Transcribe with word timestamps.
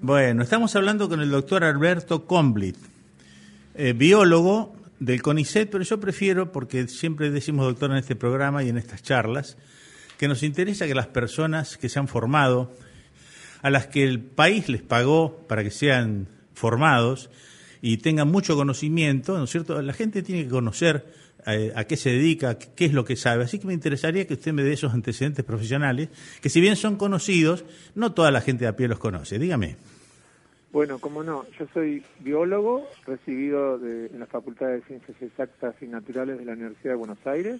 Bueno, 0.00 0.42
estamos 0.42 0.74
hablando 0.76 1.08
con 1.08 1.20
el 1.20 1.30
doctor 1.30 1.64
Alberto 1.64 2.26
Comblit, 2.26 2.76
eh, 3.74 3.92
biólogo 3.92 4.74
del 4.98 5.22
CONICET, 5.22 5.70
pero 5.70 5.84
yo 5.84 6.00
prefiero, 6.00 6.52
porque 6.52 6.88
siempre 6.88 7.30
decimos 7.30 7.66
doctor 7.66 7.90
en 7.90 7.98
este 7.98 8.16
programa 8.16 8.62
y 8.62 8.68
en 8.68 8.78
estas 8.78 9.02
charlas, 9.02 9.56
que 10.18 10.28
nos 10.28 10.42
interesa 10.42 10.86
que 10.86 10.94
las 10.94 11.06
personas 11.06 11.76
que 11.76 11.88
se 11.88 11.98
han 11.98 12.08
formado, 12.08 12.72
a 13.62 13.70
las 13.70 13.86
que 13.86 14.04
el 14.04 14.20
país 14.20 14.68
les 14.68 14.82
pagó 14.82 15.44
para 15.48 15.62
que 15.62 15.70
sean 15.70 16.28
formados 16.54 17.30
y 17.80 17.98
tengan 17.98 18.28
mucho 18.28 18.56
conocimiento, 18.56 19.38
¿no 19.38 19.44
es 19.44 19.50
cierto? 19.50 19.80
La 19.82 19.92
gente 19.92 20.22
tiene 20.22 20.44
que 20.44 20.50
conocer 20.50 21.06
a 21.46 21.84
qué 21.84 21.96
se 21.96 22.10
dedica, 22.10 22.58
qué 22.58 22.84
es 22.84 22.92
lo 22.92 23.04
que 23.04 23.16
sabe. 23.16 23.44
Así 23.44 23.58
que 23.58 23.66
me 23.66 23.72
interesaría 23.74 24.26
que 24.26 24.34
usted 24.34 24.52
me 24.52 24.62
dé 24.62 24.72
esos 24.74 24.92
antecedentes 24.92 25.44
profesionales, 25.44 26.08
que 26.42 26.50
si 26.50 26.60
bien 26.60 26.76
son 26.76 26.96
conocidos, 26.96 27.64
no 27.94 28.12
toda 28.12 28.30
la 28.30 28.40
gente 28.40 28.64
de 28.64 28.68
a 28.68 28.76
pie 28.76 28.88
los 28.88 28.98
conoce. 28.98 29.38
Dígame. 29.38 29.76
Bueno, 30.70 30.98
como 30.98 31.22
no, 31.22 31.46
yo 31.58 31.66
soy 31.72 32.02
biólogo, 32.20 32.86
recibido 33.06 33.78
de- 33.78 34.06
en 34.06 34.20
la 34.20 34.26
Facultad 34.26 34.66
de 34.68 34.82
Ciencias 34.82 35.16
Exactas 35.22 35.74
y 35.80 35.86
Naturales 35.86 36.38
de 36.38 36.44
la 36.44 36.52
Universidad 36.52 36.90
de 36.92 36.96
Buenos 36.96 37.26
Aires 37.26 37.58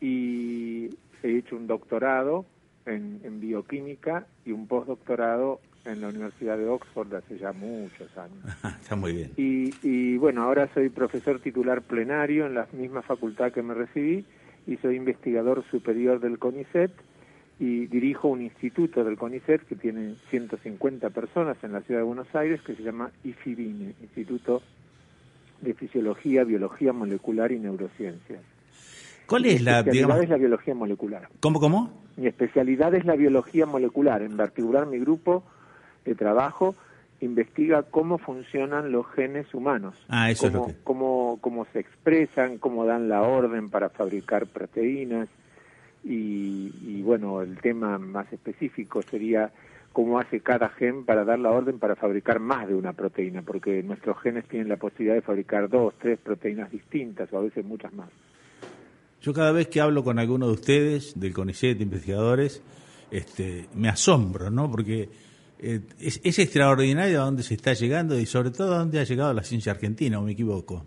y 0.00 0.90
he 1.22 1.38
hecho 1.38 1.56
un 1.56 1.66
doctorado 1.66 2.44
en, 2.84 3.20
en 3.24 3.40
bioquímica 3.40 4.26
y 4.44 4.52
un 4.52 4.66
postdoctorado 4.66 5.60
en 5.86 6.00
la 6.00 6.08
Universidad 6.08 6.58
de 6.58 6.68
Oxford 6.68 7.14
hace 7.14 7.38
ya 7.38 7.52
muchos 7.52 8.08
años. 8.16 8.38
Está 8.80 8.96
muy 8.96 9.12
bien. 9.12 9.32
Y, 9.36 9.74
y 9.82 10.16
bueno, 10.16 10.42
ahora 10.42 10.68
soy 10.74 10.88
profesor 10.88 11.40
titular 11.40 11.82
plenario 11.82 12.46
en 12.46 12.54
la 12.54 12.66
misma 12.72 13.02
facultad 13.02 13.52
que 13.52 13.62
me 13.62 13.74
recibí 13.74 14.24
y 14.66 14.76
soy 14.78 14.96
investigador 14.96 15.64
superior 15.70 16.20
del 16.20 16.38
CONICET 16.38 16.90
y 17.58 17.86
dirijo 17.86 18.28
un 18.28 18.42
instituto 18.42 19.02
del 19.04 19.16
CONICET 19.16 19.62
que 19.62 19.76
tiene 19.76 20.16
150 20.30 21.10
personas 21.10 21.56
en 21.62 21.72
la 21.72 21.80
ciudad 21.80 22.00
de 22.00 22.06
Buenos 22.06 22.34
Aires 22.34 22.60
que 22.62 22.74
se 22.74 22.82
llama 22.82 23.10
IFIBINE, 23.24 23.94
Instituto 24.02 24.62
de 25.60 25.72
Fisiología, 25.72 26.44
Biología 26.44 26.92
Molecular 26.92 27.52
y 27.52 27.58
Neurociencias. 27.58 28.42
¿Cuál 29.26 29.42
Mi 29.42 29.50
es 29.50 29.62
la, 29.62 29.82
digamos, 29.82 30.22
es 30.22 30.28
la 30.28 30.36
biología 30.36 30.74
molecular. 30.74 31.28
cómo, 31.40 31.58
cómo? 31.58 32.04
Mi 32.16 32.26
especialidad 32.26 32.94
es 32.94 33.04
la 33.04 33.16
biología 33.16 33.66
molecular. 33.66 34.22
En 34.22 34.36
particular, 34.36 34.86
mi 34.86 34.98
grupo 34.98 35.42
de 36.06 36.14
trabajo 36.16 36.74
investiga 37.20 37.82
cómo 37.82 38.18
funcionan 38.18 38.92
los 38.92 39.06
genes 39.12 39.52
humanos. 39.54 39.94
Ah, 40.08 40.30
eso 40.30 40.46
es 40.48 40.52
cómo, 40.52 40.66
lo 40.66 40.72
que- 40.72 40.78
cómo, 40.84 41.38
cómo 41.40 41.66
se 41.72 41.80
expresan, 41.80 42.58
cómo 42.58 42.84
dan 42.84 43.08
la 43.08 43.22
orden 43.22 43.70
para 43.70 43.88
fabricar 43.88 44.46
proteínas. 44.46 45.28
Y, 46.04 46.72
y, 46.86 47.02
bueno, 47.02 47.42
el 47.42 47.58
tema 47.58 47.98
más 47.98 48.32
específico 48.32 49.02
sería 49.02 49.50
cómo 49.92 50.20
hace 50.20 50.40
cada 50.40 50.68
gen 50.68 51.04
para 51.04 51.24
dar 51.24 51.38
la 51.38 51.50
orden 51.50 51.78
para 51.78 51.96
fabricar 51.96 52.38
más 52.38 52.68
de 52.68 52.74
una 52.74 52.92
proteína, 52.92 53.40
porque 53.42 53.82
nuestros 53.82 54.20
genes 54.20 54.44
tienen 54.46 54.68
la 54.68 54.76
posibilidad 54.76 55.14
de 55.14 55.22
fabricar 55.22 55.68
dos, 55.70 55.94
tres 55.98 56.18
proteínas 56.18 56.70
distintas 56.70 57.32
o 57.32 57.38
a 57.38 57.40
veces 57.40 57.64
muchas 57.64 57.92
más. 57.94 58.10
Yo 59.22 59.32
cada 59.32 59.52
vez 59.52 59.68
que 59.68 59.80
hablo 59.80 60.04
con 60.04 60.18
alguno 60.18 60.46
de 60.46 60.52
ustedes, 60.52 61.18
del 61.18 61.32
CONICET, 61.32 61.78
de 61.78 61.84
investigadores, 61.84 62.62
este, 63.10 63.66
me 63.74 63.88
asombro, 63.88 64.50
¿no? 64.50 64.70
Porque 64.70 65.08
eh, 65.58 65.80
es, 66.00 66.38
extraordinario 66.38 67.20
a 67.22 67.24
dónde 67.24 67.42
se 67.42 67.54
está 67.54 67.72
llegando 67.72 68.18
y 68.18 68.26
sobre 68.26 68.50
todo 68.50 68.74
a 68.74 68.78
dónde 68.78 69.00
ha 69.00 69.04
llegado 69.04 69.32
la 69.32 69.42
ciencia 69.42 69.72
argentina, 69.72 70.18
o 70.18 70.22
me 70.22 70.32
equivoco. 70.32 70.84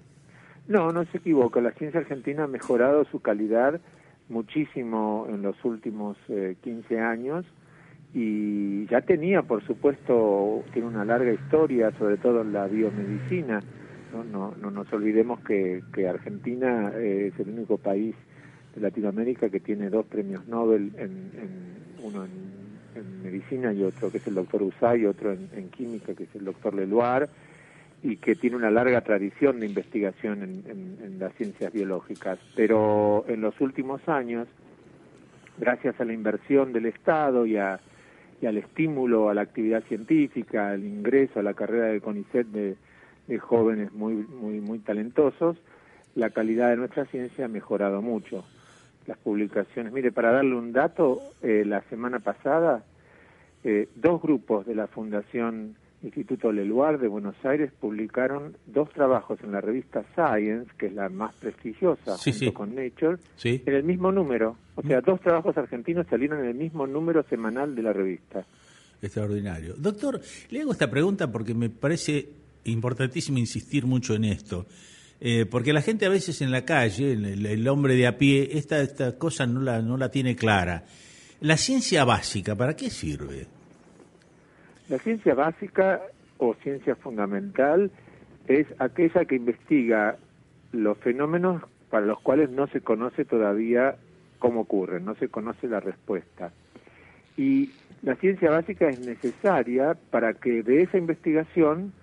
No, 0.67 0.91
no 0.91 1.03
se 1.05 1.17
equivoca. 1.17 1.61
La 1.61 1.71
ciencia 1.71 1.99
argentina 1.99 2.43
ha 2.43 2.47
mejorado 2.47 3.03
su 3.05 3.19
calidad 3.21 3.79
muchísimo 4.29 5.25
en 5.29 5.41
los 5.41 5.55
últimos 5.65 6.17
eh, 6.29 6.55
15 6.63 6.99
años 6.99 7.45
y 8.13 8.85
ya 8.87 9.01
tenía, 9.01 9.41
por 9.43 9.65
supuesto, 9.65 10.63
tiene 10.73 10.87
una 10.87 11.05
larga 11.05 11.31
historia, 11.33 11.91
sobre 11.97 12.17
todo 12.17 12.41
en 12.41 12.53
la 12.53 12.67
biomedicina. 12.67 13.61
No, 14.13 14.23
no, 14.23 14.55
no 14.59 14.71
nos 14.71 14.91
olvidemos 14.93 15.39
que, 15.41 15.83
que 15.93 16.07
Argentina 16.07 16.91
eh, 16.95 17.31
es 17.33 17.39
el 17.39 17.49
único 17.53 17.77
país 17.77 18.15
de 18.75 18.81
Latinoamérica 18.81 19.49
que 19.49 19.59
tiene 19.59 19.89
dos 19.89 20.05
premios 20.07 20.47
Nobel, 20.47 20.91
en- 20.97 21.29
uno 22.03 22.25
en, 22.25 22.31
en 22.95 23.23
medicina 23.23 23.73
y 23.73 23.83
otro 23.83 24.11
que 24.11 24.17
es 24.17 24.27
el 24.27 24.35
doctor 24.35 24.63
Usay 24.63 25.05
otro 25.05 25.31
en, 25.31 25.69
química 25.69 26.13
que 26.13 26.23
es 26.23 26.35
el 26.35 26.45
doctor 26.45 26.73
Leloir 26.73 27.29
y 28.01 28.15
que 28.17 28.35
tiene 28.35 28.55
una 28.55 28.71
larga 28.71 29.01
tradición 29.01 29.59
de 29.59 29.65
investigación 29.65 30.41
en, 30.43 31.19
las 31.19 31.33
ciencias 31.35 31.73
biológicas. 31.73 32.39
Pero 32.55 33.25
en 33.27 33.41
los 33.41 33.59
últimos 33.59 34.07
años, 34.07 34.47
gracias 35.57 35.99
a 35.99 36.05
la 36.05 36.13
inversión 36.13 36.71
del 36.71 36.85
Estado 36.85 37.45
y, 37.45 37.57
a- 37.57 37.79
al 38.47 38.57
estímulo 38.57 39.29
a 39.29 39.33
la 39.33 39.41
actividad 39.41 39.83
científica, 39.83 40.69
al 40.69 40.85
ingreso 40.85 41.41
a 41.41 41.43
la 41.43 41.53
carrera 41.53 41.87
de 41.87 41.99
CONICET 41.99 42.47
de, 42.47 42.77
de 43.27 43.37
jóvenes 43.37 43.91
muy, 43.91 44.13
muy, 44.13 44.61
muy 44.61 44.79
talentosos, 44.79 45.57
la 46.15 46.29
calidad 46.29 46.69
de 46.69 46.77
nuestra 46.77 47.05
ciencia 47.07 47.45
ha 47.45 47.49
mejorado 47.49 48.01
mucho. 48.01 48.45
Las 49.09 49.17
publicaciones, 49.17 49.91
mire, 49.91 50.11
para 50.11 50.31
darle 50.31 50.53
un 50.55 50.71
dato, 50.71 51.19
eh, 51.41 51.63
la 51.65 51.81
semana 51.89 52.19
pasada 52.19 52.83
eh, 53.63 53.89
dos 53.95 54.21
grupos 54.21 54.67
de 54.67 54.75
la 54.75 54.85
Fundación 54.85 55.75
Instituto 56.03 56.51
Leluar 56.51 56.99
de 56.99 57.07
Buenos 57.07 57.33
Aires 57.43 57.71
publicaron 57.81 58.55
dos 58.67 58.87
trabajos 58.91 59.39
en 59.43 59.51
la 59.51 59.61
revista 59.61 60.05
Science, 60.13 60.71
que 60.77 60.85
es 60.85 60.93
la 60.93 61.09
más 61.09 61.33
prestigiosa, 61.37 62.19
Sí, 62.19 62.31
junto 62.33 62.45
sí. 62.45 62.51
con 62.51 62.75
Nature, 62.75 63.17
¿Sí? 63.35 63.63
en 63.65 63.73
el 63.73 63.83
mismo 63.83 64.11
número. 64.11 64.55
O 64.75 64.83
sea, 64.83 65.01
dos 65.01 65.19
trabajos 65.21 65.57
argentinos 65.57 66.05
salieron 66.07 66.41
en 66.41 66.45
el 66.45 66.55
mismo 66.55 66.85
número 66.85 67.23
semanal 67.23 67.73
de 67.73 67.81
la 67.81 67.91
revista. 67.91 68.45
Extraordinario. 69.01 69.73
Doctor, 69.75 70.21
le 70.51 70.61
hago 70.61 70.71
esta 70.71 70.91
pregunta 70.91 71.31
porque 71.31 71.55
me 71.55 71.71
parece 71.71 72.29
importantísimo 72.65 73.39
insistir 73.39 73.87
mucho 73.87 74.13
en 74.13 74.25
esto. 74.25 74.67
Eh, 75.21 75.45
porque 75.45 75.73
la 75.73 75.81
gente 75.81 76.05
a 76.05 76.09
veces 76.09 76.41
en 76.41 76.51
la 76.51 76.63
calle, 76.63 77.11
el, 77.11 77.45
el 77.45 77.67
hombre 77.67 77.95
de 77.95 78.07
a 78.07 78.17
pie, 78.17 78.49
esta, 78.53 78.81
esta 78.81 79.17
cosa 79.17 79.45
no 79.45 79.61
la, 79.61 79.81
no 79.81 79.97
la 79.97 80.09
tiene 80.09 80.35
clara. 80.35 80.85
La 81.41 81.57
ciencia 81.57 82.05
básica, 82.05 82.55
¿para 82.55 82.75
qué 82.75 82.89
sirve? 82.89 83.47
La 84.87 84.97
ciencia 84.99 85.35
básica 85.35 86.01
o 86.37 86.53
ciencia 86.63 86.95
fundamental 86.95 87.91
es 88.47 88.65
aquella 88.79 89.25
que 89.25 89.35
investiga 89.35 90.17
los 90.71 90.97
fenómenos 90.97 91.63
para 91.89 92.05
los 92.05 92.19
cuales 92.21 92.49
no 92.49 92.67
se 92.67 92.81
conoce 92.81 93.25
todavía 93.25 93.95
cómo 94.39 94.61
ocurren, 94.61 95.05
no 95.05 95.15
se 95.15 95.27
conoce 95.27 95.67
la 95.67 95.79
respuesta. 95.79 96.51
Y 97.37 97.71
la 98.01 98.15
ciencia 98.15 98.49
básica 98.49 98.89
es 98.89 98.99
necesaria 98.99 99.97
para 100.11 100.33
que 100.33 100.63
de 100.63 100.83
esa 100.83 100.97
investigación 100.97 101.93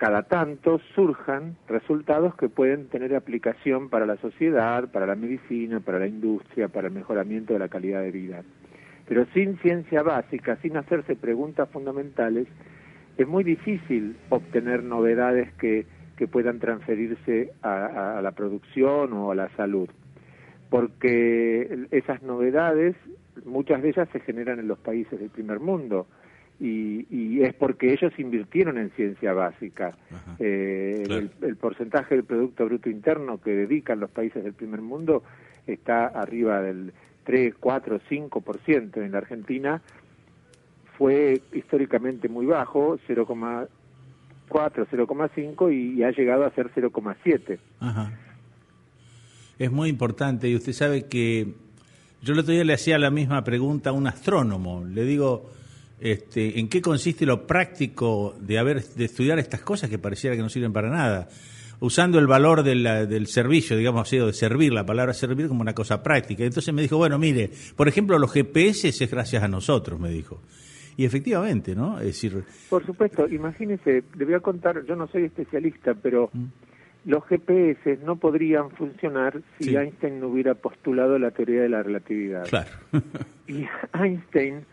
cada 0.00 0.22
tanto 0.22 0.80
surjan 0.94 1.56
resultados 1.68 2.34
que 2.34 2.48
pueden 2.48 2.88
tener 2.88 3.14
aplicación 3.14 3.90
para 3.90 4.06
la 4.06 4.16
sociedad, 4.16 4.90
para 4.90 5.04
la 5.04 5.14
medicina, 5.14 5.80
para 5.80 5.98
la 5.98 6.06
industria, 6.06 6.68
para 6.68 6.88
el 6.88 6.94
mejoramiento 6.94 7.52
de 7.52 7.58
la 7.58 7.68
calidad 7.68 8.00
de 8.00 8.10
vida. 8.10 8.42
Pero 9.06 9.26
sin 9.34 9.58
ciencia 9.58 10.02
básica, 10.02 10.56
sin 10.62 10.78
hacerse 10.78 11.16
preguntas 11.16 11.68
fundamentales, 11.68 12.48
es 13.18 13.28
muy 13.28 13.44
difícil 13.44 14.16
obtener 14.30 14.82
novedades 14.82 15.52
que, 15.60 15.84
que 16.16 16.26
puedan 16.26 16.60
transferirse 16.60 17.52
a, 17.60 17.68
a- 17.84 18.18
a 18.20 18.22
la 18.22 18.30
producción 18.32 19.12
o 19.12 19.32
a 19.32 19.34
la 19.34 19.50
salud. 19.50 19.90
Porque 20.70 21.86
esas 21.90 22.22
novedades, 22.22 22.96
muchas 23.44 23.82
de 23.82 23.90
ellas 23.90 24.08
se 24.12 24.20
generan 24.20 24.60
en 24.60 24.68
los 24.68 24.78
países 24.78 25.20
del 25.20 25.28
primer 25.28 25.60
mundo. 25.60 26.06
Y, 26.60 27.06
y 27.10 27.42
es 27.42 27.54
porque 27.54 27.92
ellos 27.92 28.12
invirtieron 28.18 28.76
en 28.76 28.90
ciencia 28.90 29.32
básica. 29.32 29.96
Eh, 30.38 31.04
Claro. 31.06 31.22
el, 31.22 31.30
el 31.48 31.56
porcentaje 31.56 32.14
del 32.14 32.24
Producto 32.24 32.66
Bruto 32.66 32.90
Interno 32.90 33.40
que 33.40 33.50
dedican 33.50 33.98
los 33.98 34.10
países 34.10 34.44
del 34.44 34.52
primer 34.52 34.82
mundo 34.82 35.22
está 35.66 36.06
arriba 36.06 36.60
del 36.60 36.92
3, 37.24 37.54
4, 37.58 38.00
5%. 38.10 38.96
En 39.02 39.12
la 39.12 39.18
Argentina 39.18 39.80
fue 40.98 41.40
históricamente 41.54 42.28
muy 42.28 42.44
bajo, 42.44 42.98
0,4, 43.08 43.68
0,5 44.50 45.72
y, 45.72 45.98
y 45.98 46.02
ha 46.02 46.10
llegado 46.10 46.44
a 46.44 46.50
ser 46.50 46.70
0,7. 46.74 47.58
Ajá. 47.80 48.12
Es 49.58 49.70
muy 49.70 49.88
importante 49.88 50.48
y 50.48 50.56
usted 50.56 50.72
sabe 50.72 51.06
que 51.06 51.54
yo 52.22 52.32
el 52.34 52.38
otro 52.40 52.52
día 52.52 52.64
le 52.64 52.74
hacía 52.74 52.98
la 52.98 53.10
misma 53.10 53.44
pregunta 53.44 53.90
a 53.90 53.92
un 53.92 54.06
astrónomo. 54.06 54.84
Le 54.84 55.04
digo, 55.04 55.50
este, 56.00 56.58
en 56.58 56.68
qué 56.68 56.80
consiste 56.80 57.26
lo 57.26 57.46
práctico 57.46 58.34
de 58.40 58.58
haber 58.58 58.82
de 58.82 59.04
estudiar 59.04 59.38
estas 59.38 59.60
cosas 59.60 59.90
que 59.90 59.98
pareciera 59.98 60.34
que 60.34 60.42
no 60.42 60.48
sirven 60.48 60.72
para 60.72 60.88
nada, 60.88 61.28
usando 61.80 62.18
el 62.18 62.26
valor 62.26 62.62
del, 62.62 62.84
del 63.08 63.26
servicio, 63.26 63.76
digamos 63.76 64.02
así, 64.02 64.18
o 64.18 64.26
de 64.26 64.32
servir, 64.32 64.72
la 64.72 64.84
palabra 64.84 65.12
servir 65.12 65.48
como 65.48 65.60
una 65.60 65.74
cosa 65.74 66.02
práctica. 66.02 66.44
Entonces 66.44 66.72
me 66.72 66.82
dijo, 66.82 66.96
bueno, 66.96 67.18
mire, 67.18 67.50
por 67.76 67.88
ejemplo, 67.88 68.18
los 68.18 68.32
GPS 68.32 68.88
es 68.88 69.10
gracias 69.10 69.42
a 69.42 69.48
nosotros, 69.48 70.00
me 70.00 70.10
dijo. 70.10 70.40
Y 70.96 71.04
efectivamente, 71.04 71.74
¿no? 71.74 71.98
Es 71.98 72.06
decir... 72.06 72.44
Por 72.68 72.84
supuesto, 72.84 73.26
imagínese, 73.28 74.04
le 74.16 74.24
voy 74.24 74.34
a 74.34 74.40
contar, 74.40 74.84
yo 74.84 74.96
no 74.96 75.06
soy 75.08 75.24
especialista, 75.24 75.94
pero 75.94 76.30
los 77.04 77.24
GPS 77.26 77.98
no 78.04 78.16
podrían 78.16 78.70
funcionar 78.70 79.40
si 79.58 79.64
Sí. 79.70 79.76
Einstein 79.76 80.20
no 80.20 80.28
hubiera 80.28 80.54
postulado 80.54 81.18
la 81.18 81.30
teoría 81.30 81.62
de 81.62 81.68
la 81.68 81.82
relatividad. 81.82 82.46
Claro. 82.48 82.70
Y 83.48 83.66
Einstein, 84.00 84.64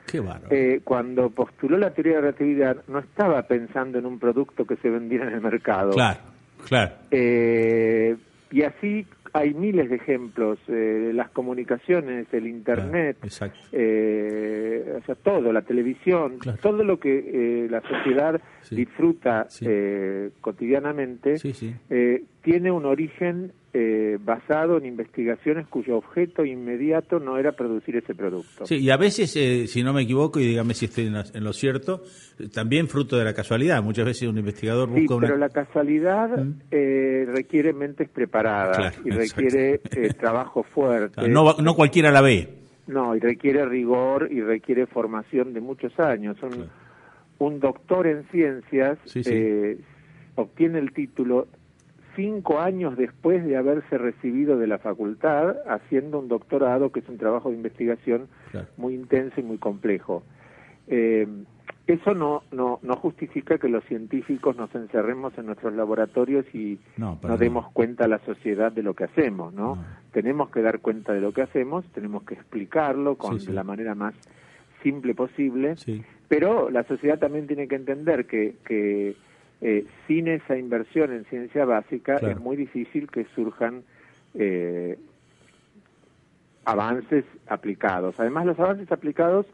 eh, 0.52 0.82
cuando 0.84 1.32
postuló 1.32 1.80
la 1.80 1.90
teoría 1.96 2.18
de 2.18 2.22
la 2.22 2.22
relatividad, 2.28 2.78
no 2.88 3.00
estaba 3.00 3.42
pensando 3.48 3.98
en 3.98 4.06
un 4.06 4.20
producto 4.20 4.66
que 4.66 4.76
se 4.76 4.92
vendiera 4.92 5.28
en 5.28 5.34
el 5.34 5.42
mercado. 5.42 5.94
claro, 5.94 6.20
claro. 6.68 6.92
Eh, 7.10 8.16
y 8.52 8.62
así 8.62 9.08
hay 9.38 9.54
miles 9.54 9.90
de 9.90 9.96
ejemplos, 9.98 10.58
eh, 10.68 11.12
las 11.14 11.30
comunicaciones, 11.30 12.28
el 12.34 12.48
Internet, 12.48 13.18
Claro, 13.20 13.54
eh, 13.72 14.98
o 15.02 15.06
sea, 15.06 15.16
todo, 15.16 15.52
la 15.52 15.62
televisión, 15.62 16.38
Claro. 16.40 16.58
todo 16.62 16.84
lo 16.84 17.00
que 17.00 17.18
eh, 17.66 17.68
la 17.70 17.82
sociedad 17.82 18.42
Sí. 18.62 18.76
disfruta 18.76 19.46
Sí. 19.50 19.66
eh, 19.68 20.30
cotidianamente, 20.42 21.38
Sí, 21.38 21.74
eh, 21.90 22.24
tiene 22.52 22.72
un 22.72 22.86
origen 22.86 23.52
eh, 23.74 24.18
basado 24.24 24.78
en 24.78 24.86
investigaciones 24.86 25.68
cuyo 25.68 25.98
objeto 25.98 26.46
inmediato 26.46 27.20
no 27.20 27.38
era 27.38 27.52
producir 27.52 27.98
ese 27.98 28.16
producto. 28.16 28.66
Sí, 28.66 28.78
y 28.78 28.90
a 28.90 28.96
veces, 28.96 29.36
eh, 29.36 29.68
si 29.68 29.84
no 29.84 29.92
me 29.92 30.04
equivoco, 30.04 30.40
y 30.40 30.46
dígame 30.48 30.74
si 30.74 30.86
estoy 30.86 31.08
en, 31.08 31.44
lo 31.44 31.52
cierto, 31.52 32.04
también 32.54 32.88
fruto 32.88 33.18
de 33.18 33.26
la 33.26 33.34
casualidad. 33.34 33.84
Muchas 33.84 34.06
veces 34.06 34.30
un 34.30 34.38
investigador 34.38 34.88
Sí, 34.94 35.02
busca 35.02 35.16
una... 35.16 35.28
pero 35.28 35.38
la 35.38 35.50
casualidad 35.50 36.30
Mm. 36.38 36.54
eh, 36.72 37.26
requiere 37.28 37.74
mentes 37.74 38.08
preparadas 38.10 38.78
Claro, 38.78 38.96
y 39.04 39.10
requiere 39.10 39.82
eh, 39.92 40.14
trabajo 40.20 40.64
fuerte. 40.64 41.16
Claro, 41.16 41.30
no, 41.30 41.54
no 41.62 41.74
cualquiera 41.76 42.12
la 42.12 42.22
ve. 42.22 42.48
No, 42.88 43.14
y 43.14 43.20
requiere 43.20 43.66
rigor 43.66 44.30
y 44.32 44.40
requiere 44.40 44.86
formación 44.88 45.52
de 45.54 45.60
muchos 45.60 46.00
años. 46.00 46.38
Un, 46.42 46.50
Claro. 46.52 46.70
un 47.40 47.60
doctor 47.60 48.08
en 48.08 48.24
ciencias 48.32 48.98
Sí, 49.04 49.22
sí. 49.24 49.30
eh, 49.34 49.78
obtiene 50.36 50.80
el 50.80 50.94
título 50.94 51.48
cinco 52.18 52.60
años 52.60 52.98
después 52.98 53.46
de 53.46 53.56
haberse 53.56 53.98
recibido 53.98 54.58
de 54.58 54.68
la 54.68 54.80
facultad, 54.80 55.56
haciendo 55.70 56.20
un 56.20 56.28
doctorado, 56.28 56.92
que 56.92 57.00
es 57.00 57.08
un 57.08 57.18
trabajo 57.18 57.50
de 57.50 57.56
investigación 57.56 58.28
Claro. 58.52 58.68
muy 58.76 58.94
intenso 58.96 59.40
y 59.40 59.44
muy 59.44 59.58
complejo. 59.58 60.24
Eh, 60.88 61.26
eso 61.86 62.14
no, 62.14 62.44
no, 62.52 62.80
no 62.82 62.96
justifica 62.98 63.58
que 63.58 63.70
los 63.70 63.84
científicos 63.86 64.58
nos 64.58 64.74
encerremos 64.76 65.38
en 65.38 65.46
nuestros 65.46 65.74
laboratorios 65.74 66.46
y 66.54 66.80
No, 66.98 67.18
demos 67.40 67.72
cuenta 67.72 68.04
a 68.06 68.08
la 68.10 68.20
sociedad 68.26 68.74
de 68.74 68.84
lo 68.84 68.94
que 68.94 69.06
hacemos, 69.06 69.54
¿no? 69.54 69.76
No. 69.76 69.86
Tenemos 70.12 70.50
que 70.50 70.62
dar 70.62 70.80
cuenta 70.80 71.14
de 71.14 71.22
lo 71.22 71.32
que 71.32 71.44
hacemos, 71.44 71.86
tenemos 71.94 72.24
que 72.24 72.34
explicarlo 72.34 73.16
con 73.16 73.36
Sí, 73.40 73.46
sí. 73.46 73.48
de 73.48 73.54
la 73.54 73.64
manera 73.64 73.96
más 73.96 74.16
simple 74.84 75.16
posible, 75.16 75.78
Sí. 75.78 76.04
pero 76.28 76.70
la 76.70 76.84
sociedad 76.84 77.20
también 77.20 77.48
tiene 77.48 77.68
que 77.70 77.76
entender 77.76 78.26
que, 78.26 78.56
que 78.66 79.16
eh, 79.62 79.86
sin 80.08 80.28
esa 80.28 80.58
inversión 80.58 81.12
en 81.14 81.26
ciencia 81.26 81.66
básica 81.66 82.18
Claro. 82.18 82.36
es 82.36 82.40
muy 82.40 82.56
difícil 82.58 83.10
que 83.10 83.26
surjan 83.36 83.84
eh, 84.36 84.98
avances 86.66 87.26
aplicados. 87.48 88.16
Además, 88.20 88.46
los 88.46 88.60
avances 88.60 88.92
aplicados 88.92 89.46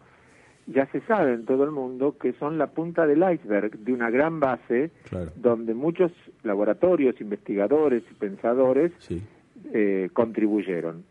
ya 0.66 0.86
se 0.92 1.02
sabe 1.02 1.34
en 1.34 1.46
todo 1.46 1.64
el 1.66 1.72
mundo 1.72 2.18
que 2.18 2.34
son 2.34 2.58
la 2.58 2.68
punta 2.68 3.06
del 3.06 3.24
iceberg 3.34 3.78
de 3.80 3.94
una 3.94 4.10
gran 4.10 4.40
base 4.40 4.92
Claro. 5.10 5.32
donde 5.36 5.74
muchos 5.74 6.12
laboratorios, 6.44 7.20
investigadores 7.22 8.04
y 8.10 8.14
pensadores 8.16 8.92
Sí. 9.00 9.22
eh, 9.74 10.10
contribuyeron. 10.14 11.04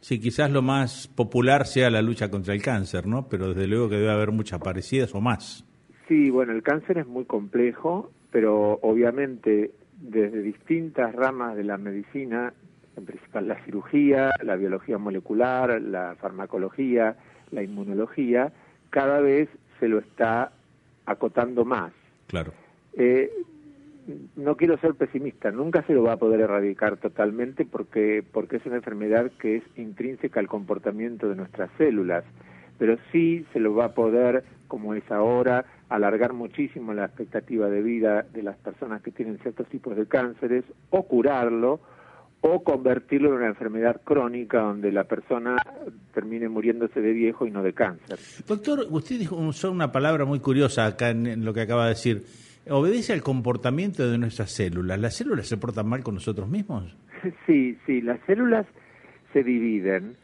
Sí, 0.00 0.20
quizás 0.20 0.50
lo 0.52 0.62
más 0.62 1.08
popular 1.08 1.66
sea 1.66 1.90
la 1.90 2.00
lucha 2.02 2.30
contra 2.30 2.54
el 2.54 2.62
cáncer, 2.62 3.06
¿no? 3.06 3.28
Pero 3.28 3.48
desde 3.52 3.66
luego 3.66 3.88
que 3.88 3.96
debe 3.96 4.12
haber 4.12 4.30
muchas 4.30 4.60
parecidas 4.60 5.12
o 5.14 5.20
más. 5.20 5.64
Sí, 6.08 6.30
bueno, 6.30 6.52
el 6.52 6.62
cáncer 6.62 6.98
es 6.98 7.06
muy 7.06 7.26
complejo, 7.26 8.10
pero 8.30 8.78
obviamente 8.82 9.72
desde 10.00 10.42
distintas 10.42 11.14
ramas 11.14 11.56
de 11.56 11.64
la 11.64 11.76
medicina, 11.76 12.54
en 12.96 13.04
principal 13.04 13.46
la 13.46 13.62
cirugía, 13.64 14.30
la 14.42 14.56
biología 14.56 14.96
molecular, 14.96 15.80
la 15.82 16.16
farmacología, 16.20 17.16
la 17.50 17.62
inmunología, 17.62 18.52
cada 18.90 19.20
vez 19.20 19.48
se 19.78 19.88
lo 19.88 19.98
está 19.98 20.52
acotando 21.04 21.64
más. 21.64 21.92
Claro. 22.26 22.52
Eh, 22.94 23.30
no 24.36 24.56
quiero 24.56 24.78
ser 24.78 24.94
pesimista, 24.94 25.50
nunca 25.50 25.82
se 25.82 25.92
lo 25.92 26.02
va 26.02 26.12
a 26.12 26.18
poder 26.18 26.40
erradicar 26.40 26.96
totalmente 26.96 27.66
porque, 27.66 28.24
porque 28.32 28.56
es 28.56 28.66
una 28.66 28.76
enfermedad 28.76 29.30
que 29.38 29.56
es 29.56 29.62
intrínseca 29.76 30.40
al 30.40 30.48
comportamiento 30.48 31.28
de 31.28 31.36
nuestras 31.36 31.70
células, 31.76 32.24
pero 32.78 32.96
sí 33.12 33.44
se 33.52 33.60
lo 33.60 33.74
va 33.74 33.86
a 33.86 33.94
poder, 33.94 34.44
como 34.66 34.94
es 34.94 35.10
ahora, 35.10 35.66
alargar 35.88 36.32
muchísimo 36.32 36.92
la 36.92 37.06
expectativa 37.06 37.68
de 37.68 37.82
vida 37.82 38.26
de 38.32 38.42
las 38.42 38.56
personas 38.56 39.02
que 39.02 39.10
tienen 39.10 39.38
ciertos 39.38 39.68
tipos 39.68 39.96
de 39.96 40.06
cánceres, 40.06 40.64
o 40.90 41.02
curarlo, 41.04 41.80
o 42.40 42.62
convertirlo 42.62 43.30
en 43.30 43.34
una 43.34 43.46
enfermedad 43.46 44.00
crónica 44.04 44.60
donde 44.60 44.92
la 44.92 45.04
persona 45.04 45.56
termine 46.14 46.48
muriéndose 46.48 47.00
de 47.00 47.12
viejo 47.12 47.46
y 47.46 47.50
no 47.50 47.62
de 47.62 47.72
cáncer. 47.72 48.18
Doctor, 48.46 48.86
usted 48.90 49.18
dijo 49.18 49.36
usó 49.36 49.72
una 49.72 49.90
palabra 49.90 50.24
muy 50.24 50.40
curiosa 50.40 50.86
acá 50.86 51.10
en, 51.10 51.26
en 51.26 51.44
lo 51.44 51.52
que 51.52 51.62
acaba 51.62 51.84
de 51.84 51.90
decir. 51.90 52.24
Obedece 52.70 53.14
al 53.14 53.22
comportamiento 53.22 54.08
de 54.08 54.18
nuestras 54.18 54.50
células. 54.50 55.00
¿Las 55.00 55.16
células 55.16 55.48
se 55.48 55.56
portan 55.56 55.88
mal 55.88 56.02
con 56.02 56.14
nosotros 56.14 56.48
mismos? 56.48 56.96
Sí, 57.46 57.76
sí, 57.84 58.00
las 58.00 58.20
células 58.26 58.64
se 59.32 59.42
dividen 59.42 60.14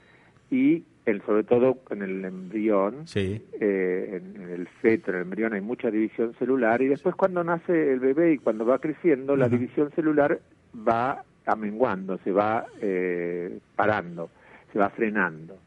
y 0.49 0.85
el, 1.07 1.21
sobre 1.23 1.45
todo 1.45 1.79
en 1.91 2.03
el 2.03 2.25
embrión, 2.25 3.07
Sí. 3.07 3.43
eh, 3.61 4.21
en, 4.23 4.43
en 4.43 4.51
el 4.51 4.69
feto, 4.69 5.11
en 5.11 5.17
el 5.19 5.23
embrión 5.23 5.53
hay 5.53 5.61
mucha 5.61 5.91
división 5.91 6.35
celular 6.39 6.81
y 6.83 6.89
después 6.89 7.15
cuando 7.15 7.45
nace 7.45 7.93
el 7.93 8.01
bebé 8.01 8.33
y 8.33 8.39
cuando 8.39 8.65
va 8.65 8.79
creciendo, 8.79 9.37
la 9.37 9.49
división 9.49 9.91
celular 9.93 10.41
va 10.77 11.23
amenguando, 11.47 12.19
se 12.25 12.33
va 12.33 12.65
eh, 12.81 13.59
parando, 13.77 14.31
se 14.73 14.79
va 14.79 14.89
frenando. 14.91 15.59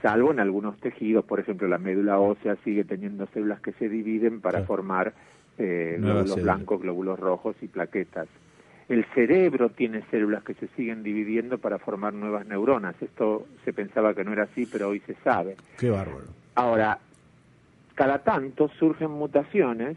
Salvo 0.00 0.32
en 0.32 0.40
algunos 0.40 0.78
tejidos, 0.80 1.24
por 1.24 1.40
ejemplo, 1.40 1.66
la 1.68 1.78
médula 1.78 2.18
ósea 2.18 2.56
sigue 2.64 2.84
teniendo 2.84 3.26
células 3.28 3.60
que 3.60 3.72
se 3.72 3.88
dividen 3.88 4.40
para 4.40 4.58
Claro. 4.60 4.66
formar 4.66 5.12
eh, 5.58 5.96
glóbulos 5.98 6.30
células. 6.34 6.42
blancos, 6.56 6.80
glóbulos 6.82 7.18
rojos 7.20 7.56
y 7.62 7.68
plaquetas. 7.68 8.28
El 8.88 9.04
cerebro 9.14 9.70
tiene 9.70 10.02
células 10.10 10.42
que 10.44 10.54
se 10.54 10.68
siguen 10.68 11.02
dividiendo 11.02 11.58
para 11.58 11.78
formar 11.78 12.12
nuevas 12.12 12.46
neuronas. 12.46 12.94
Esto 13.00 13.46
se 13.64 13.72
pensaba 13.72 14.14
que 14.14 14.24
no 14.24 14.32
era 14.32 14.44
así, 14.44 14.66
pero 14.66 14.88
hoy 14.88 15.00
se 15.00 15.14
sabe. 15.24 15.56
Qué 15.78 15.88
bárbaro. 15.88 16.26
Ahora, 16.54 16.98
cada 17.94 18.18
tanto 18.18 18.68
surgen 18.68 19.10
mutaciones 19.10 19.96